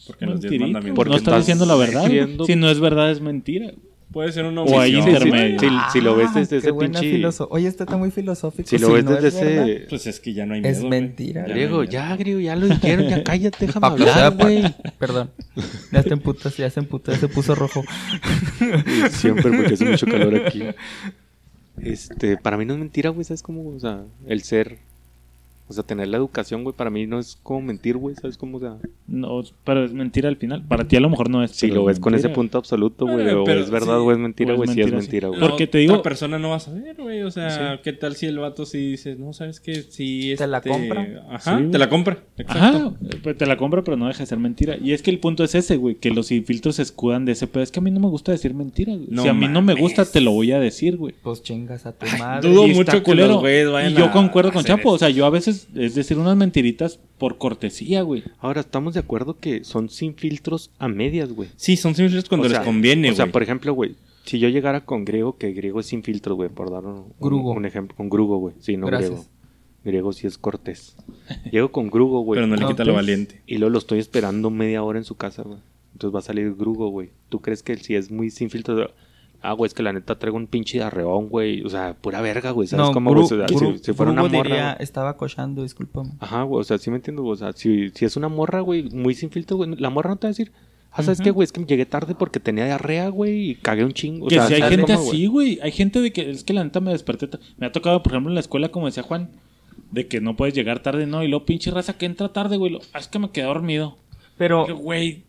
[0.06, 0.94] Porque en los 10 Mentirita.
[0.94, 2.08] Porque no estás estás diciendo la verdad.
[2.46, 3.72] Si no es verdad, es mentira.
[4.12, 5.16] Puede ser una O hay omisión.
[5.16, 5.58] intermedio.
[5.58, 7.00] Si, si lo ves Ah, desde qué ese pinche...
[7.12, 8.68] filoso- Oye, este está muy filosófico.
[8.68, 9.86] Si lo ves no desde es verdad, ese...
[9.88, 11.00] Pues es que ya no hay Es miedo, güey.
[11.00, 11.46] mentira.
[11.46, 14.62] Ya Griego, ya, griego, ya lo dijeron, ya cállate, déjame hablar, güey.
[14.98, 15.30] Perdón.
[15.92, 17.82] Ya te emputas, ya se emputó, ya se puso rojo.
[19.10, 20.62] Siempre porque hace mucho calor aquí.
[21.80, 23.68] Este, para mí no es mentira, güey, ¿sabes cómo?
[23.68, 24.78] O sea, el ser,
[25.68, 28.56] o sea, tener la educación, güey, para mí no es como mentir, güey, ¿sabes cómo?
[28.56, 30.62] O sea, No, pero es mentira al final.
[30.66, 31.50] Para ti a lo mejor no es.
[31.52, 33.98] si pero lo es ves con ese punto absoluto, güey, Eh, o pero es verdad
[33.98, 34.02] sí.
[34.06, 35.40] o es mentira, güey, sí es mentira, güey.
[35.40, 37.22] Porque te otra digo- persona no va a saber, güey.
[37.22, 39.74] O sea, ¿qué tal si el vato sí dice, no, sabes qué?
[39.82, 41.24] Sí, Te la este, compra.
[41.30, 42.18] Ajá, Sí, te la compra.
[42.46, 42.96] Ajá, Exacto.
[43.22, 44.76] pues te la compro, pero no deja de ser mentira.
[44.82, 47.46] Y es que el punto es ese, güey, que los infiltros se escudan de ese
[47.46, 47.62] pedo.
[47.62, 49.08] Es que a mí no me gusta decir mentiras, güey.
[49.10, 51.14] No si a mí no me gusta, te lo voy a decir, güey.
[51.22, 52.48] Pues chingas a tu Ay, madre.
[52.48, 53.28] dudo mucho que culero.
[53.28, 54.90] los güeyes vayan Y yo concuerdo con Chapo.
[54.92, 58.22] O sea, yo a veces es, es decir unas mentiritas por cortesía, güey.
[58.38, 61.48] Ahora, estamos de acuerdo que son sin filtros a medias, güey.
[61.56, 63.32] Sí, son sin filtros cuando O sea, les conviene, O sea, güey.
[63.32, 66.70] por ejemplo, güey, si yo llegara con griego, que griego es sin filtros, güey, por
[66.70, 67.52] dar un, Grugo.
[67.52, 67.96] un ejemplo.
[67.96, 68.54] Con grugo, güey.
[68.60, 69.10] Sí, no Gracias.
[69.10, 69.26] griego.
[69.84, 70.96] Griego sí es cortés.
[71.50, 72.36] Llego con grugo, güey.
[72.40, 73.42] Pero no le quita lo valiente.
[73.46, 75.58] Y luego lo estoy esperando media hora en su casa, güey.
[75.92, 77.10] Entonces va a salir grugo, güey.
[77.28, 78.90] ¿Tú crees que si es muy sin filtros?
[79.40, 81.62] Ah, güey, es que la neta traigo un pinche de arreón, güey.
[81.62, 82.66] O sea, pura verga, güey.
[82.66, 83.24] ¿Sabes No, cómo, güey?
[83.24, 84.42] O sea, Gru- si, si fuera una morra.
[84.42, 84.82] diría, güey.
[84.84, 86.10] estaba cochando, discúlpame.
[86.18, 86.60] Ajá, güey.
[86.60, 87.34] O sea, sí me entiendo, güey.
[87.34, 89.76] O sea, si, si es una morra, güey, muy sin filtro, güey.
[89.76, 90.50] La morra no te va a decir,
[90.90, 91.44] ah, ¿sabes qué, güey?
[91.44, 94.26] Es que llegué tarde porque tenía diarrea, güey, y cagué un chingo.
[94.26, 95.58] O que sea, si hay ¿sabes gente cómo, así, güey.
[95.62, 97.28] Hay gente de que es que la neta me desperté.
[97.58, 99.30] Me ha tocado, por ejemplo, en la escuela, como decía Juan,
[99.92, 101.22] de que no puedes llegar tarde, no.
[101.22, 102.72] Y luego pinche raza que entra tarde, güey.
[102.72, 103.98] lo- ah, es que me quedé dormido.
[104.36, 105.24] Pero, Güey,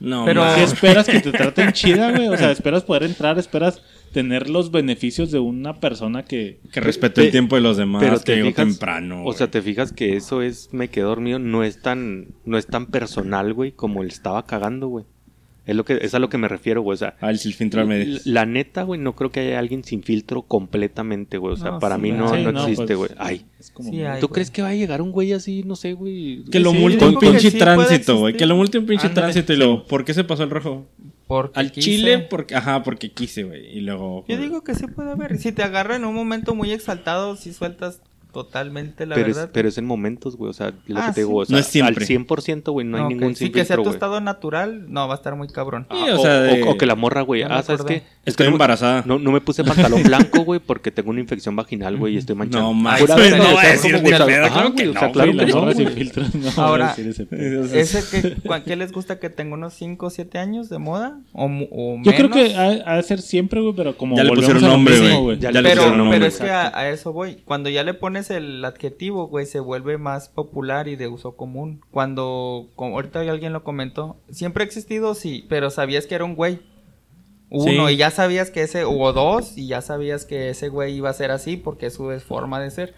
[0.00, 0.44] No, Pero-.
[0.54, 2.28] ¿qué esperas que te traten chida, güey?
[2.28, 3.80] O sea, esperas poder entrar, esperas
[4.12, 6.60] tener los beneficios de una persona que.
[6.72, 9.24] que respete Pe- el tiempo de los demás, pero que te llegó fijas- temprano.
[9.24, 12.66] O sea, te fijas que eso es me quedé dormido, no es tan no es
[12.66, 15.04] tan personal, güey, como él estaba cagando, güey.
[15.66, 17.52] Es lo que es a lo que me refiero, güey, o sea, Ah, el sin
[17.52, 21.56] filtro la, la neta, güey, no creo que haya alguien sin filtro completamente, güey, o
[21.56, 23.10] sea, No, para sí, mí no, Sí, no no, existe, pues, güey.
[23.18, 23.90] Ay, Es como.
[23.90, 24.34] Sí, hay, ¿tú güey.
[24.34, 26.44] crees que va a llegar un güey así, no sé, güey?
[26.50, 28.34] Que lo Sí, multe un pinche tránsito, güey.
[28.36, 30.86] Que lo multe un pinche tránsito y luego, ¿por qué se pasó el rojo?
[31.26, 31.90] porque Al quise.
[31.90, 33.76] Chile, porque, ajá, porque quise, güey.
[33.76, 34.24] Y luego.
[34.28, 35.36] Yo digo que sí puede haber.
[35.38, 38.00] Si te agarra en un momento muy exaltado, si sueltas
[38.44, 39.50] totalmente la pero, es, verdad.
[39.52, 41.42] pero es en momentos, güey, o sea, lo Ah, que te digo, sí.
[41.42, 42.04] o sea, No es siempre.
[42.04, 45.14] al 100%, güey, no hay ningún Sí, sin que sea tu estado natural, no, va
[45.14, 45.86] a estar muy cabrón.
[45.90, 48.02] Sí, Ah, o o, sea, de- o- o que la morra, güey, ah, ¿sabes qué?
[48.26, 49.04] Estoy embarazada.
[49.06, 52.34] No, no me puse pantalón blanco, güey, porque tengo una infección vaginal, güey, y estoy
[52.36, 52.64] manchado.
[52.64, 55.12] No, mames, Pura no va a decir ni pedo, claro güey, que o sea, no,
[55.12, 56.24] claro que no, sin filtro.
[56.56, 56.94] Ahora-
[57.72, 61.18] ese que, ¿qué les gusta que tenga unos 5 o 7 años de moda?
[61.32, 64.30] ¿O, mu- o Yo creo que ha, de ser siempre, güey, pero como Ya le
[64.32, 65.38] pusieron nombre, güey.
[65.38, 66.18] Ya le Pero, pusieron nombre.
[66.18, 67.36] pero es que a, a eso voy.
[67.44, 71.80] Cuando ya le pones el adjetivo, güey, se vuelve más popular y de uso común.
[71.90, 76.34] Cuando, como ahorita alguien lo comentó, siempre ha existido, sí, pero sabías que era un
[76.34, 76.60] güey.
[77.48, 77.94] Uno, Sí.
[77.94, 81.14] y ya sabías que ese, o dos, y ya sabías que ese güey iba a
[81.14, 82.94] ser así porque es su forma de ser.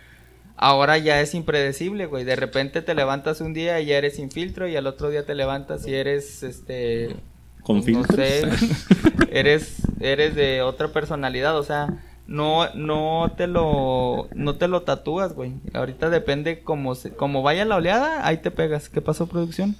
[0.57, 2.24] Ahora ya es impredecible, güey.
[2.24, 5.24] De repente te levantas un día y ya eres sin filtro, y al otro día
[5.26, 7.14] te levantas y eres, este,
[7.62, 8.16] Con no filtros.
[8.16, 8.43] sé,
[9.31, 15.33] eres, eres de otra personalidad, o sea, no, no te lo, no te lo tatúas,
[15.35, 15.55] güey.
[15.72, 18.89] Ahorita depende como, se- como vaya la oleada, ahí te pegas.
[18.89, 19.74] ¿Qué pasó, producción?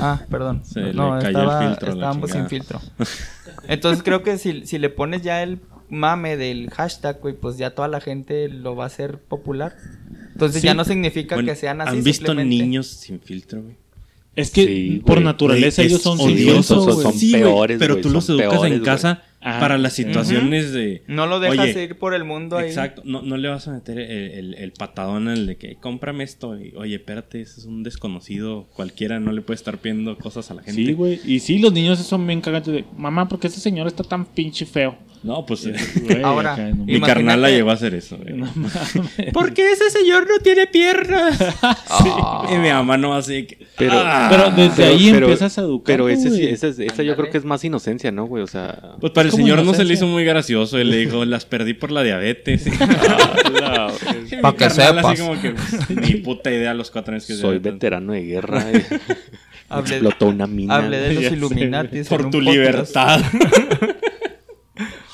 [0.00, 0.62] Ah, perdón.
[0.64, 2.80] Se le no, cayó el estaba, filtro estábamos sin filtro.
[3.68, 7.74] Entonces creo que si, si le pones ya el mame del hashtag, güey, pues ya
[7.74, 9.74] toda la gente lo va a hacer popular.
[10.32, 10.66] Entonces Sí.
[10.68, 11.96] ya no significa Bueno, que sean así.
[11.98, 13.76] ¿Han visto simplemente- niños sin filtro, güey?
[14.36, 17.12] Es que Sí, por naturaleza ellos son odioso, odiosos, son.
[17.12, 19.58] Sí, peores, pero tú los educas peores, en casa Ajá.
[19.60, 21.02] para las situaciones de...
[21.06, 22.66] No lo dejas Oye, ir por el mundo ahí.
[22.68, 26.24] Exacto, no, no le vas a meter el, el- el patadón el de que cómprame
[26.24, 30.50] esto y oye, espérate, ese es un desconocido, cualquiera no le puede estar pidiendo cosas
[30.50, 30.84] a la gente.
[30.84, 31.20] Sí, güey.
[31.24, 34.26] Y sí, los niños son bien cagantes de, mamá, ¿por qué ese señor está tan
[34.26, 34.96] pinche feo?
[35.22, 38.16] No, pues eh, Güey, Ahora, acá, no mi carnal la llegó a hacer eso.
[38.16, 38.32] güey.
[38.34, 39.32] No mames.
[39.34, 41.38] ¿Por qué ese señor no tiene piernas?
[41.92, 42.46] Ah.
[42.50, 43.58] Y mi mamá no así que...
[43.76, 44.28] Pero- Ah.
[44.30, 45.84] Pero desde Pero- ahí pero- empiezas a educar.
[45.86, 46.48] Pero ese sí, güey.
[46.54, 48.42] esa, es- esa yo creo que es más inocencia, ¿no, güey?
[48.42, 48.92] O sea...
[49.00, 50.78] Pues para el señor no se le hizo muy gracioso.
[50.78, 52.66] Él le dijo, las perdí por la diabetes.
[53.62, 53.88] ah,
[54.30, 55.04] Y mi Pa' que sepas.
[55.04, 58.64] Así como que, pues, ni puta idea los cuatro años que Soy veterano de guerra.
[58.72, 58.84] eh.
[59.68, 60.76] Hablé- Explotó una mina.
[60.76, 61.98] Hablé de los Ya sé, Illuminati.
[61.98, 63.20] en Por tu libertad.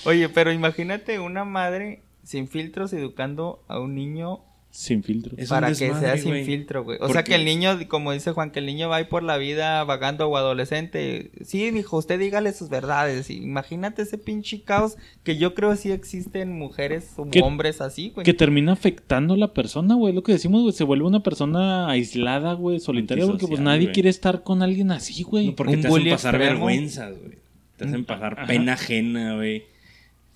[0.06, 4.40] Oye, pero imagínate una madre sin filtros educando a un niño
[4.70, 5.34] Sin filtro.
[5.48, 6.98] Para que sea sin filtro, güey.
[7.00, 9.38] O sea, que el niño, como dice Juan, que el niño va ahí por la
[9.38, 11.30] vida vagando o adolescente.
[11.42, 13.30] Sí, mijo, usted dígale sus verdades.
[13.30, 18.24] Y Imagínate ese pinche caos que yo creo sí existen mujeres o hombres así, güey.
[18.24, 20.12] Que termina afectando a la persona, güey.
[20.12, 20.74] Lo que decimos, güey.
[20.74, 22.78] Se vuelve una persona aislada, güey.
[22.78, 23.24] Solitaria.
[23.26, 25.46] Porque pues nadie quiere estar con alguien así, güey.
[25.48, 26.66] No, porque Un te hacen pasar extremo.
[26.66, 27.38] vergüenzas, güey.
[27.78, 28.46] Te hacen pasar Ajá.
[28.46, 29.64] pena ajena, güey.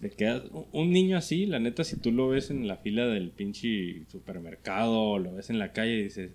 [0.01, 0.42] Te quedas...
[0.72, 5.01] Un niño así, la neta, si tú lo ves en la fila del pinche supermercado
[5.01, 6.30] o lo ves en la calle y dices,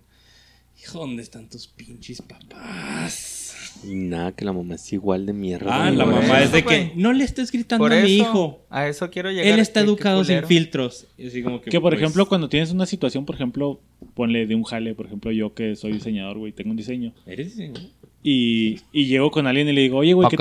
[0.82, 3.82] hijo, ¿dónde están tus pinches papás?
[3.84, 5.86] Y nada, que la mamá es igual de mierda.
[5.86, 8.66] Ah, la mamá eso, es de que no le estés gritando a mi hijo.
[8.70, 9.48] A eso quiero llegar.
[9.48, 11.08] Él está educado sin filtros.
[11.18, 13.82] Y así como que, Que por pues, ejemplo, cuando tienes una situación, por ejemplo,
[14.14, 17.14] ponle de un jale, por ejemplo, yo que soy diseñador, güey, tengo un diseño.
[17.26, 17.90] ¿Eres diseñador?
[18.24, 20.38] Y, y llego con alguien y le digo, oye, güey, ¿qué.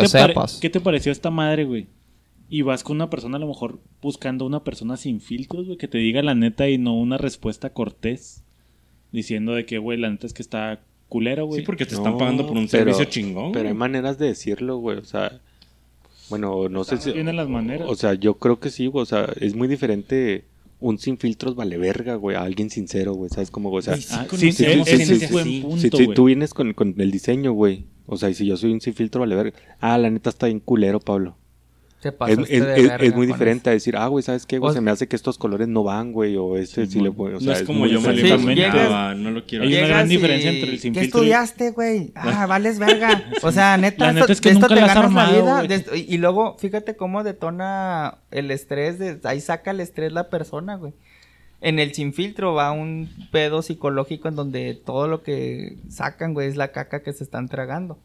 [0.60, 1.86] ¿qué te pareció esta madre, güey?
[2.48, 5.88] Y vas con una persona, a lo mejor buscando una persona sin filtros, güey, que
[5.88, 8.42] te diga la neta y no una respuesta cortés.
[9.12, 11.60] Diciendo de que, güey, la neta es que está culero, güey.
[11.60, 13.52] Sí, porque te No, están pagando por un pero- servicio chingón.
[13.52, 14.98] Pero hay maneras de decirlo, güey.
[14.98, 15.40] O sea,
[16.28, 17.12] bueno, no sé si.
[17.12, 17.88] Vienen las maneras.
[17.88, 19.02] O sea, yo creo que sí, güey.
[19.02, 20.44] O sea, es muy diferente
[20.80, 23.78] un sin filtros vale verga, güey, a alguien sincero, güey, ¿sabes cómo, güey?
[23.78, 26.14] O sea, sí Ah, sí, güey.
[26.14, 28.92] tú vienes con, con el diseño, güey, o sea, y si yo soy un sin
[28.92, 29.58] filtro vale verga.
[29.80, 31.36] Ah, la neta está bien culero, Pablo.
[32.04, 34.44] Te Es, pasaste es- de es- verga es muy diferente a decir, ah, güey, ¿sabes
[34.46, 34.70] qué, güey?
[34.70, 37.34] O- Se me hace que estos colores no van, güey, o este sí, le voy,
[37.34, 40.08] o sea, no es como yo me lo imaginaba, no lo quiero Hay una gran
[40.08, 42.12] diferencia entre el sin ¿Qué filtro estudiaste, güey?
[42.14, 43.24] Ah, vales verga.
[43.42, 45.12] O sea, neta, La esto- neta es que de esto nunca te la has ganas
[45.14, 45.82] la armado, vida.
[45.96, 48.98] y, y luego, fíjate cómo detona el estrés.
[48.98, 50.92] De, ahí saca el estrés la persona, güey.
[51.60, 56.48] En el sin filtro va un pedo psicológico en donde todo lo que sacan, güey,
[56.48, 57.98] es la caca que se están tragando.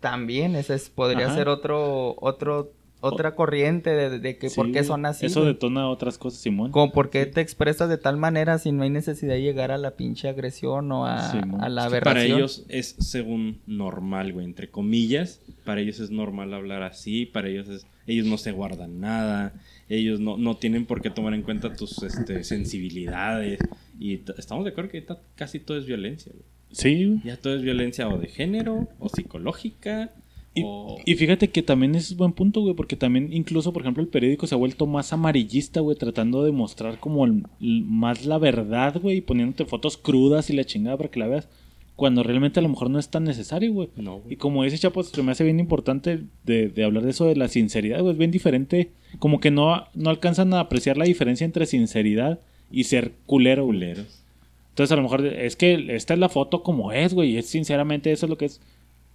[0.00, 1.36] También, ese es, podría Ajá.
[1.36, 2.70] ser otro, otro,
[3.02, 5.26] otra corriente de, de que Sí, por qué son así.
[5.26, 5.52] Eso güey.
[5.52, 6.70] detona otras cosas, Simón.
[6.70, 9.78] Como por qué te expresas de tal manera si no hay necesidad de llegar a
[9.78, 11.32] la pinche agresión o a,
[11.68, 12.00] la aberración.
[12.02, 15.40] para ellos es según normal, güey, entre comillas.
[15.64, 17.86] Para ellos es normal hablar así, para ellos es...
[18.04, 19.54] Ellos no se guardan nada,
[19.88, 23.60] ellos no, no tienen por qué tomar en cuenta tus este, sensibilidades.
[23.96, 26.44] Y estamos de acuerdo que casi todo es violencia, güey.
[26.72, 27.20] Sí.
[27.22, 30.10] Ya todo es violencia o de género, o psicológica,
[30.54, 30.98] Y, o...
[31.04, 34.46] y fíjate que también es buen punto, güey, porque también incluso, por ejemplo, el periódico
[34.46, 39.00] se ha vuelto más amarillista, güey, tratando de mostrar como el- el- más la verdad,
[39.00, 41.48] güey, y poniéndote fotos crudas y la chingada para que la veas,
[41.96, 43.88] cuando realmente a lo mejor no es tan necesario, güey.
[43.96, 44.20] No.
[44.28, 47.36] Y como dice Chapo, se me hace bien importante de, de hablar de eso de
[47.36, 51.44] la sinceridad, güey, es bien diferente, como que no, no alcanzan a apreciar la diferencia
[51.46, 52.40] entre sinceridad
[52.70, 53.82] y ser culero, güey.
[53.82, 57.46] Entonces a lo mejor es que esta es la foto como es, güey, y es
[57.46, 58.60] sinceramente eso es lo que es.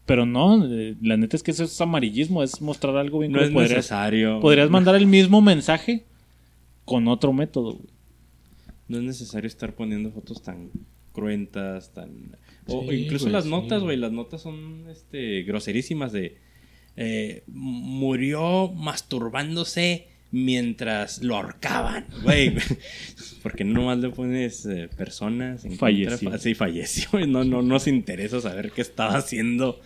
[0.07, 3.41] Pero no, eh, la neta es que eso es amarillismo, es mostrar algo bien No
[3.41, 4.39] es podrías, necesario.
[4.39, 6.05] podrías mandar el mismo mensaje
[6.85, 7.89] con otro método, güey.
[8.87, 10.71] No es necesario estar poniendo fotos tan
[11.11, 12.35] cruentas, tan...
[12.67, 13.49] O Sí, incluso güey, las sí.
[13.49, 16.37] notas, güey, las notas son este, groserísimas de...
[16.95, 22.55] eh, murió masturbándose mientras lo ahorcaban, güey.
[23.43, 26.19] Porque no nomás le pones eh, personas en Falleció.
[26.19, 27.25] contra- Sí, falleció.
[27.27, 29.79] No, no nos interesa saber qué estaba haciendo.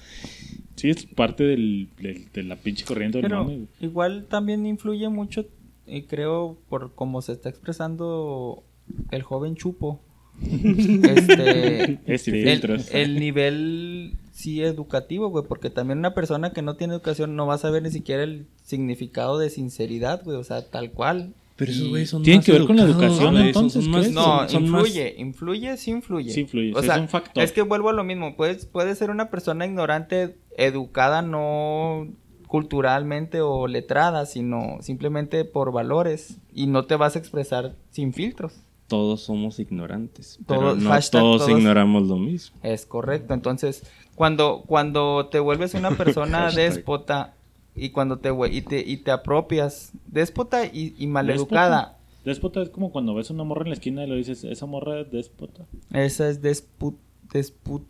[0.75, 5.45] Sí, es parte del, del- de la pinche corriente del mame, igual también influye mucho,
[5.85, 8.63] y creo, por cómo se está expresando
[9.11, 10.01] el joven Chupo.
[10.41, 16.93] este, Este, el, el nivel sí educativo, güey, porque también una persona que no tiene
[16.93, 20.91] educación no va a saber ni siquiera el significado de sinceridad, güey, o sea, tal
[20.91, 21.33] cual.
[21.57, 23.85] Pero esos güeyes son ¿Tienen que ver con la educación, güey, entonces?
[23.87, 26.31] No, son- son más- influye, influye, sí influye.
[26.31, 27.43] Sí influye, O es sea, un factor.
[27.43, 32.07] Es que vuelvo a lo mismo, puedes, puede ser una persona ignorante, educada, no
[32.47, 38.53] culturalmente o letrada, sino simplemente por valores y no te vas a expresar sin filtros.
[38.91, 40.37] Todos somos ignorantes.
[40.45, 42.57] Todos- pero no todos, todos- ignoramos lo mismo.
[42.61, 43.33] Es correcto.
[43.33, 43.83] Entonces,
[44.15, 47.33] cuando, cuando te vuelves una persona déspota
[47.73, 52.91] y cuando te, y te, y te apropias, déspota y, y maleducada, Déspota es como
[52.91, 55.65] cuando ves una morra en la esquina y le dices, esa morra es déspota.
[55.93, 56.95] esa es desput,
[57.33, 57.83] desput,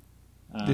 [0.53, 0.65] Ah.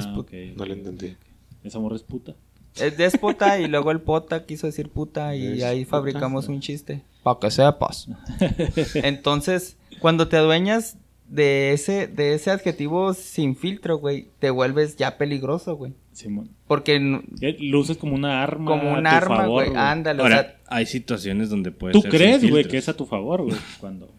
[0.58, 1.16] No lo entendí.
[1.64, 2.36] Esa morra es puta.
[2.82, 5.98] Es déspota y luego el pota quiso decir puta y Es ahí puta.
[5.98, 7.02] fabricamos un chiste.
[7.24, 8.08] Para que sepas.
[8.96, 10.98] Entonces, cuando te adueñas
[11.28, 15.94] de ese, de ese adjetivo sin filtro, güey, te vuelves ya peligroso, güey.
[16.14, 16.50] Simón.
[16.68, 16.96] Porque
[17.42, 18.72] Eh, Luces como una arma.
[18.72, 20.22] como un a tu arma, favor, güey, ándale.
[20.22, 22.96] o Ahora, sea, hay situaciones donde puedes Tú ser sin crees, güey, que es a
[22.96, 23.58] tu favor, güey.
[23.80, 24.10] Cuando.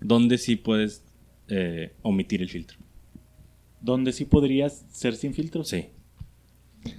[0.00, 1.02] Donde sí puedes
[1.48, 2.78] eh, omitir el filtro.
[3.80, 5.68] Donde sí podrías ser sin filtros.
[5.68, 5.88] Sí.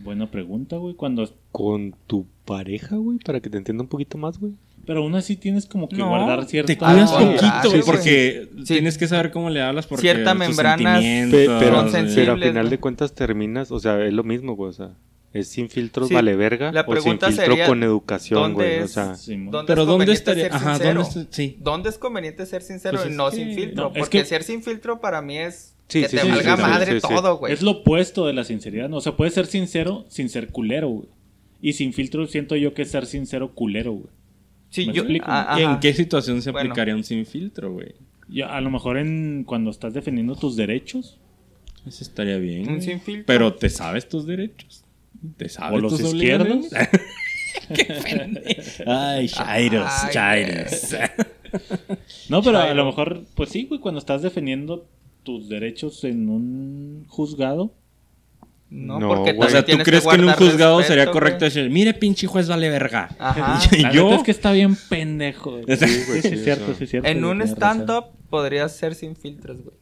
[0.03, 0.93] Buena pregunta, güey.
[0.95, 1.29] Cuando.
[1.51, 4.53] Con tu pareja, güey, para que te entienda un poquito más, güey.
[4.85, 6.07] Pero aún así tienes como que No.
[6.09, 6.67] guardar cierta.
[6.67, 8.73] Te cuidas Ah, poquito, sí, güey, sí, porque sí.
[8.73, 12.69] tienes que saber cómo le hablas porque Cierta Pe- Son pero, pero al final ¿no?
[12.71, 14.91] de cuentas terminas, o sea, es lo mismo, güey, o sea,
[15.31, 18.55] es sin filtros Sí, vale verga la o sin pregunta filtro sería, con educación, ¿dónde
[18.55, 19.51] güey, o sea, Simón.
[19.51, 20.43] ¿Dónde Pero es ¿dónde estaría?
[20.45, 21.03] ser Ajá, sincero?
[21.03, 21.57] ¿dónde Sí.
[21.59, 23.83] ¿Dónde es conveniente ser sincero Pues y no que- sin filtro?
[23.83, 26.29] no, es Porque que- ser sin filtro para mí es Sí, que sí, te sí,
[26.29, 27.13] valga madre sí, sí.
[27.13, 27.51] todo, güey.
[27.51, 28.87] Es lo opuesto de la sinceridad.
[28.89, 28.97] ¿no?
[28.97, 31.09] O sea, puedes ser sincero sin ser culero, güey.
[31.61, 34.07] Y sin filtro siento yo que es ser sincero culero, güey.
[34.69, 35.25] Sí, ¿Me yo, explico?
[35.27, 35.73] ah, ¿Y ajá.
[35.73, 36.69] ¿En qué situación se Bueno.
[36.69, 37.95] aplicaría un sin filtro, güey?
[38.47, 41.17] A lo mejor en cuando estás defendiendo tus derechos.
[41.87, 42.69] Eso estaría bien.
[42.69, 43.25] Un sin filtro.
[43.25, 44.83] Pero ¿te sabes tus derechos?
[45.37, 46.67] ¿Te sabes O los tus izquierdos.
[47.73, 48.83] Qué pendejo.
[48.85, 50.95] Ay, Chairos, Ay, Chairos.
[52.29, 54.87] No, pero a lo mejor, pues sí, güey, cuando estás defendiendo
[55.29, 57.71] tus derechos en un juzgado.
[58.71, 59.35] No, No, porque.
[59.37, 61.13] O sea, ¿tú crees que, en un juzgado respeto, sería güey.
[61.13, 63.15] correcto decir, mire, pinche juez vale verga?
[63.19, 63.59] Ajá.
[63.77, 65.51] Y La yo, neta es que está bien pendejo.
[65.61, 65.77] güey.
[65.77, 67.07] Sí, güey, sí, sí, es cierto, sí, es cierto.
[67.07, 69.75] En un stand-up podrías ser sin filtros, güey.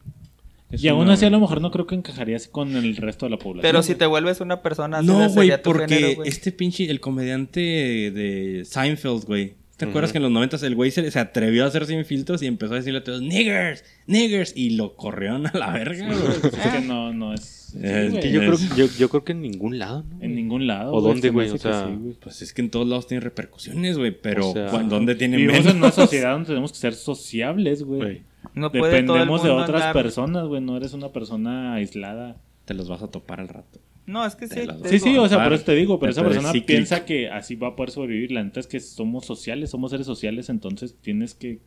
[0.69, 3.29] Es Y aún así a lo mejor no creo que encajarías con el resto de
[3.29, 3.61] la población.
[3.61, 3.99] Pero si güey.
[3.99, 6.27] te vuelves una persona No, güey, porque género, güey.
[6.29, 10.89] este pinche, el comediante de Seinfeld, güey, ¿Te acuerdas que en los 90 el güey
[10.91, 14.53] se, se atrevió a hacer sin filtros y empezó a decirle a todos, niggers, niggers,
[14.55, 16.51] y lo corrieron a la verga, güey.
[16.51, 17.41] Es que no, no es.
[17.73, 18.13] sí, Es.
[18.15, 20.17] Que yo, creo, yo, yo creo que en ningún lado, ¿no?
[20.23, 20.91] En ningún lado.
[20.93, 21.49] ¿O dónde, güey?
[21.51, 22.13] O sea, sí, güey.
[22.19, 25.37] Pues es que en todos lados tiene repercusiones, güey, pero O sea, ¿cu- ¿dónde tiene
[25.37, 25.71] Vivimos menos?
[25.73, 28.23] en una sociedad donde tenemos que ser sociables, güey.
[28.55, 30.59] No puede todo el Dependemos de otras andar- personas, güey.
[30.61, 32.37] No eres una persona aislada.
[32.65, 33.79] Te los vas a topar al rato.
[34.07, 34.61] No, es que sí.
[34.85, 37.67] Sí, sí, o sea, por eso te digo, pero esa persona piensa que así va
[37.69, 38.31] a poder sobrevivir.
[38.31, 41.59] La neta es que somos sociales, somos seres sociales, entonces tienes que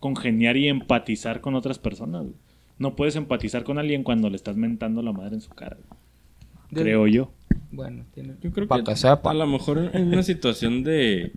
[0.00, 2.22] congeniar y empatizar con otras personas.
[2.22, 2.34] güey.
[2.78, 5.76] No puedes empatizar con alguien cuando le estás mentando la madre en su cara.
[6.70, 6.84] güey.
[6.84, 7.32] Creo yo.
[7.70, 8.34] Bueno, tiene...
[8.40, 11.32] Yo creo Pa' que, que a lo mejor en una situación de,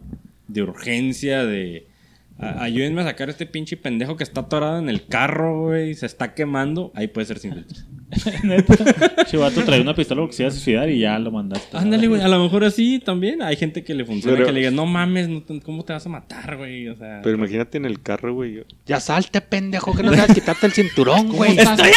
[0.47, 1.94] de urgencia, de "A-
[2.37, 6.05] ayúdenme a sacar a este pinche pendejo que está atorado en el carro, güey, se
[6.05, 7.85] está quemando, ahí puede ser sin filtros.
[8.43, 9.25] Neta.
[9.25, 11.75] Chivato trae una pistola porque se iba a suicidar y ya lo mandaste.
[11.75, 13.41] Ándale, güey, a lo mejor así también.
[13.41, 15.93] Hay gente que le funciona Pero- que le diga, no mames, no te- ¿cómo te
[15.93, 16.87] vas a matar, güey?
[16.87, 18.63] O sea, Pero imagínate en el carro, güey.
[18.85, 21.57] Ya salte, pendejo, que no sabes quitarte el cinturón, güey.
[21.57, 21.91] ¡Estoy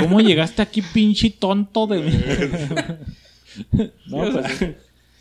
[0.00, 2.12] ¿Cómo llegaste aquí, pinche tonto de mí?
[4.06, 4.60] no, pues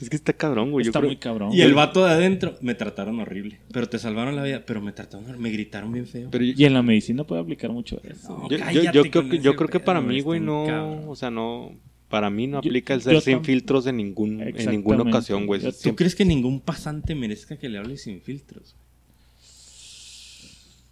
[0.02, 0.84] Es que está cabrón, güey.
[0.86, 1.52] Yo está creo- muy cabrón.
[1.54, 3.60] y el vato de adentro, me trataron horrible.
[3.72, 6.30] Pero te salvaron la vida, pero me trataron, hor- me gritaron bien feo.
[6.32, 8.38] Pero yo, Y en la medicina puede aplicar mucho eso.
[8.38, 10.66] No, yo- yo- creo, que, yo creo que para mí, güey, no.
[10.68, 11.04] cabrón.
[11.08, 11.72] O sea, no.
[12.10, 15.60] Para mí no Yo- aplica el ser sin filtros en ningún, en ninguna ocasión, güey.
[15.62, 18.76] ¿Tú Siempre- crees que ningún pasante merezca que le hables sin filtros?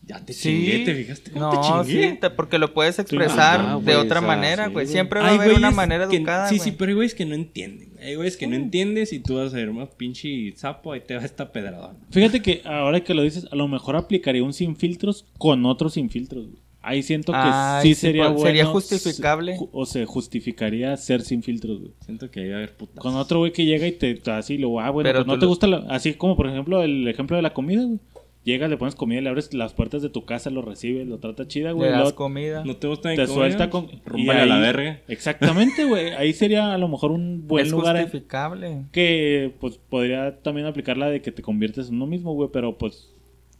[0.05, 1.31] Ya te chingué, ¿te fijaste?
[1.31, 2.09] cómo te No, chingué?
[2.11, 4.85] sí, te- porque lo puedes expresar Ajá, de güey, otra manera, sí, güey.
[4.87, 6.69] Siempre va a haber una manera que- educada, Sí, güey.
[6.71, 7.93] sí, pero hay güeyes que no entienden.
[8.01, 11.15] Hay güeyes que no entiendes y tú vas a ser más pinche sapo, ahí te
[11.15, 11.95] va esta pedrada.
[12.11, 15.89] Fíjate que ahora que lo dices, a lo mejor aplicaría un sin filtros con otro
[15.89, 16.47] sin filtros.
[16.47, 16.61] güey.
[16.85, 18.47] Ahí siento que Ay, sí sí, sería pues, bueno.
[18.47, 19.55] sería justificable.
[19.57, 21.93] ju- O se justificaría ser sin filtros, güey.
[22.03, 22.97] Siento que ahí va a haber putas.
[23.01, 25.45] Con otro güey que llega y te así lo, ah, bueno, Pero pues no te
[25.45, 27.99] lo- gusta la- así como por ejemplo el ejemplo de la comida, güey.
[28.43, 31.47] Llegas, le pones comida, le abres las puertas de tu casa, lo recibes, lo trata
[31.47, 31.89] chida, Le güey.
[31.91, 32.63] das luego comida.
[32.65, 33.33] ¿No te gusta te comida?
[33.33, 34.99] suelta con Rúmbale y a la verga.
[35.07, 36.09] Exactamente, güey.
[36.11, 38.83] Ahí sería a lo mejor un buen es lugar justificable.
[38.91, 42.77] que pues podría también aplicar la de que te conviertes en uno mismo, güey, pero
[42.77, 43.09] pues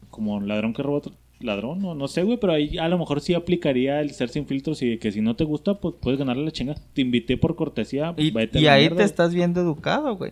[0.10, 3.20] como ladrón que roba otro ladrón, no, no sé, güey, pero ahí a lo mejor
[3.20, 6.46] sí aplicaría el ser sin filtros y que si no te gusta, pues puedes ganarle
[6.46, 6.76] la chinga.
[6.94, 10.16] Te invité por cortesía, Y, vete a y la ahí mierda, te estás viendo educado,
[10.16, 10.32] güey.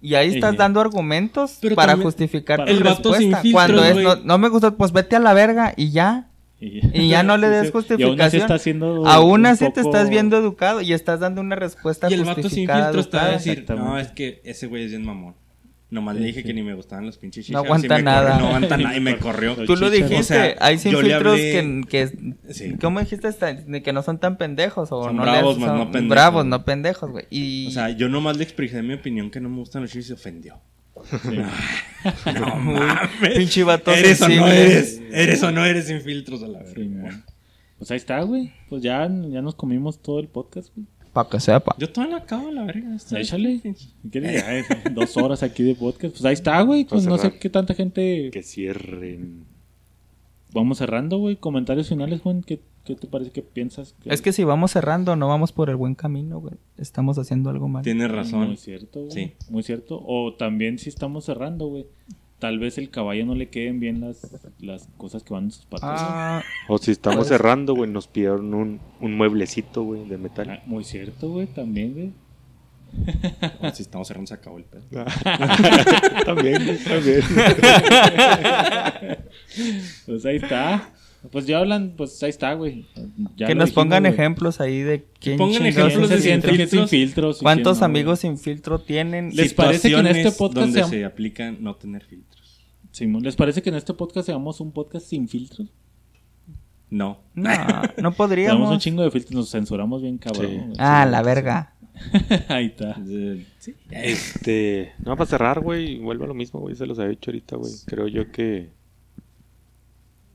[0.00, 3.42] Y ahí estás dando argumentos Pero para también- justificar para- tu El vato sin respuesta.
[3.42, 6.28] filtros, Cuando es, no, no me gustó, pues vete a la verga y ya.
[6.60, 8.42] Y, Y ya no le des Y aún así justificación.
[8.42, 12.20] está haciendo Aún así te estás viendo educado y estás dando una respuesta Y el
[12.24, 12.84] vato sin justificada.
[12.86, 15.34] filtros te va a decir, no, es que ese güey es bien mamón.
[15.90, 18.32] Nomás le dije que ni me gustaban los pinches No shishas y aguanta me nada.
[18.32, 19.56] corrió, no aguanta nada y me corrió.
[19.64, 22.08] Tú lo dijiste, O sea, hay sin yo le filtros hablé- que,
[22.44, 22.74] que Sí.
[22.78, 23.28] ¿cómo dijiste?
[23.66, 26.08] De que no son tan pendejos o Son no bravos, les- más son no pendejos.
[26.10, 27.24] Bravos, no pendejos, güey.
[27.30, 30.04] Y O sea, yo nomás le expresé mi opinión que no me gustan los shishas
[30.04, 30.60] y se ofendió.
[32.38, 33.36] no Muy mames.
[33.38, 35.00] pinche vato Eres o no eres.
[35.10, 36.74] Eres o no eres sin filtros a la verga.
[36.74, 37.18] Sí.
[37.78, 38.52] Pues ahí está, güey.
[38.68, 40.86] Pues ya, ya nos comimos todo el podcast, güey.
[41.18, 41.74] Para que sepa.
[41.78, 42.96] Yo todavía no acabo la verga.
[43.16, 43.60] Échale.
[44.94, 46.14] Dos horas aquí de podcast.
[46.14, 46.84] Pues ahí está, güey.
[46.84, 48.30] Pues no sé qué tanta gente.
[48.32, 49.44] Que cierren.
[50.52, 51.36] Vamos cerrando, güey.
[51.36, 52.42] Comentarios finales, Juan.
[52.42, 53.32] ¿Qué, qué te parece?
[53.32, 53.96] ¿Qué piensas?
[54.04, 56.54] Es que si vamos cerrando, no vamos por el buen camino, güey.
[56.76, 57.82] Estamos haciendo algo mal.
[57.82, 58.56] Tienes Muy razón.
[58.56, 59.10] cierto, güey.
[59.12, 59.32] Sí.
[59.50, 60.00] Muy cierto.
[60.06, 61.86] O también si estamos cerrando, güey.
[62.38, 64.20] Tal vez el caballo no le queden bien las,
[64.60, 65.90] las cosas que van en sus patas.
[66.00, 70.48] Ah, O si estamos Pues- cerrando, güey, nos pidieron un, un mueblecito, güey, de metal.
[70.50, 71.46] Ah, muy cierto, güey.
[71.48, 72.12] También, güey.
[73.60, 74.82] O si estamos cerrando, se acabó el pedo.
[76.24, 77.20] también, güey, también.
[80.06, 80.90] Pues ahí está.
[81.32, 82.86] Pues ya hablan, pues ahí está, güey.
[83.36, 84.12] Ya que nos dijimos, pongan güey.
[84.14, 86.90] ejemplos ahí de quién pongan chingados ¿Quién ejemplos de sin que es sin filtros?
[86.90, 87.38] filtros?
[87.40, 88.34] ¿Cuántos quién no, amigos güey?
[88.36, 89.30] sin filtro tienen?
[89.34, 92.60] Les parece que en este podcast donde se- se aplica no tener filtros.
[92.92, 95.68] Simón, ¿les parece que en este podcast seamos un podcast sin filtros?
[96.90, 97.18] No.
[97.34, 98.78] No, no Tenemos un podríamos.
[98.78, 100.46] chingo de filtros, nos censuramos bien cabrón.
[100.72, 100.72] Sí.
[100.78, 101.24] Ah, Sí, la sí.
[101.24, 101.74] verga.
[102.48, 102.96] Ahí está.
[103.58, 103.74] Sí.
[103.90, 107.56] Este, no, para cerrar, güey, vuelvo a lo mismo, güey, se los había dicho ahorita,
[107.56, 107.72] güey.
[107.86, 108.70] Creo yo que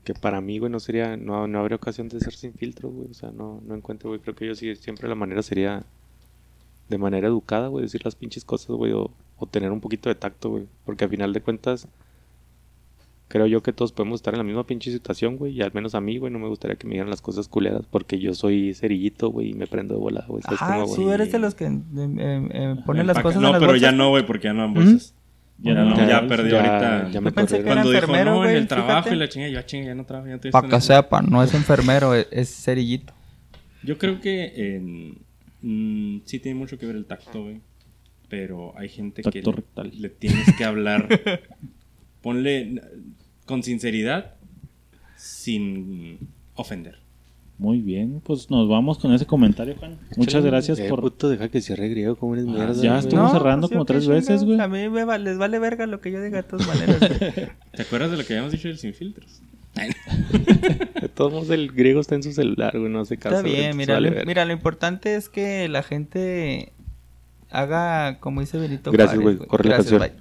[0.04, 3.08] que para mí, güey, no sería, no, no habría ocasión de ser sin filtro, güey.
[3.10, 4.20] O sea, no, no encuentro, güey.
[4.20, 5.82] Creo que yo sí, siempre la manera sería
[6.88, 10.14] de manera educada, güey, decir las pinches cosas, güey, o, o tener un poquito de
[10.14, 10.66] tacto, güey.
[10.84, 11.88] Porque al final de cuentas,
[13.28, 15.54] creo yo que todos podemos estar en la misma pinche situación, güey.
[15.54, 17.86] Y al menos a mí, güey, no me gustaría que me digan las cosas culeras
[17.90, 20.42] porque yo soy cerillito, güey, y me prendo de bola, güey.
[20.42, 20.96] ¿sabes Ah, cómo, güey?
[21.00, 23.72] tú eres de los que eh, eh, eh, ponen las cosas No, en las pero
[23.72, 23.90] bolsas.
[23.90, 25.14] ya no, güey, porque ya no dan bolsas.
[25.58, 27.10] Ya, no, ya ya- perdió ya- ahorita.
[27.12, 29.14] ya me Yo pensé que era Cuando dijo, enfermero, no, en el trabajo fíjate.
[29.14, 31.54] y la chinga, yo ah, chinga, ya no trabajo, ya Para que sepa, no es
[31.54, 33.12] enfermero, es, es cerillito.
[33.82, 35.18] Yo creo que en,
[35.62, 37.60] mm, sí tiene mucho que ver el tacto, güey.
[38.28, 39.92] Pero hay gente Tacto que le, rectal.
[39.96, 41.08] le tienes que hablar.
[42.22, 42.80] Ponle
[43.46, 44.34] con sinceridad,
[45.16, 46.18] sin
[46.54, 46.98] ofender.
[47.56, 49.96] Muy bien, pues nos vamos con ese comentario, Juan.
[50.16, 51.00] Muchas gracias eh, por...
[51.00, 52.72] puto, deja que cierre griego, como eres mierda.
[52.74, 52.98] ya güey.
[52.98, 54.60] estuvo cerrando como tres veces, güey.
[54.60, 56.98] A mí me va- les vale verga lo que yo diga de todas maneras.
[56.98, 57.30] güey.
[57.72, 59.40] ¿Te acuerdas de lo que habíamos dicho del sin filtros?
[61.00, 63.36] De todos modos, el griego está en su celular, güey, no hace caso.
[63.36, 64.26] Está bien, mira, vale lo, verga.
[64.28, 66.72] mira, lo importante es que la gente
[67.50, 70.02] haga como dice Benito Gracias, güey, corre la canción.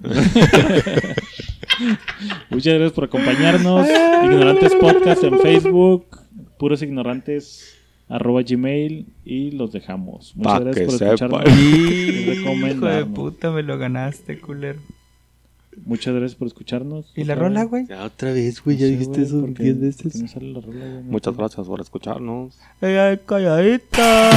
[2.50, 3.88] Muchas gracias por acompañarnos.
[4.26, 6.06] Ignorantes Podcast en Facebook,
[6.58, 7.78] puros ignorantes
[8.10, 10.36] arroba gmail y los dejamos.
[10.36, 11.44] Muchas Pa' gracias por escucharnos.
[11.60, 14.80] Hijo de puta, me lo ganaste, culero.
[15.86, 17.12] Muchas gracias por escucharnos.
[17.16, 17.88] ¿Y la rola, güey?
[17.88, 20.22] Ya otra vez, güey, ya güey, eso ¿por qué- 10 por qué veces.
[20.22, 21.04] no sale la rola, güey?
[21.06, 22.56] Muchas gracias por escucharnos.
[22.82, 24.30] Ay, ay, calladita.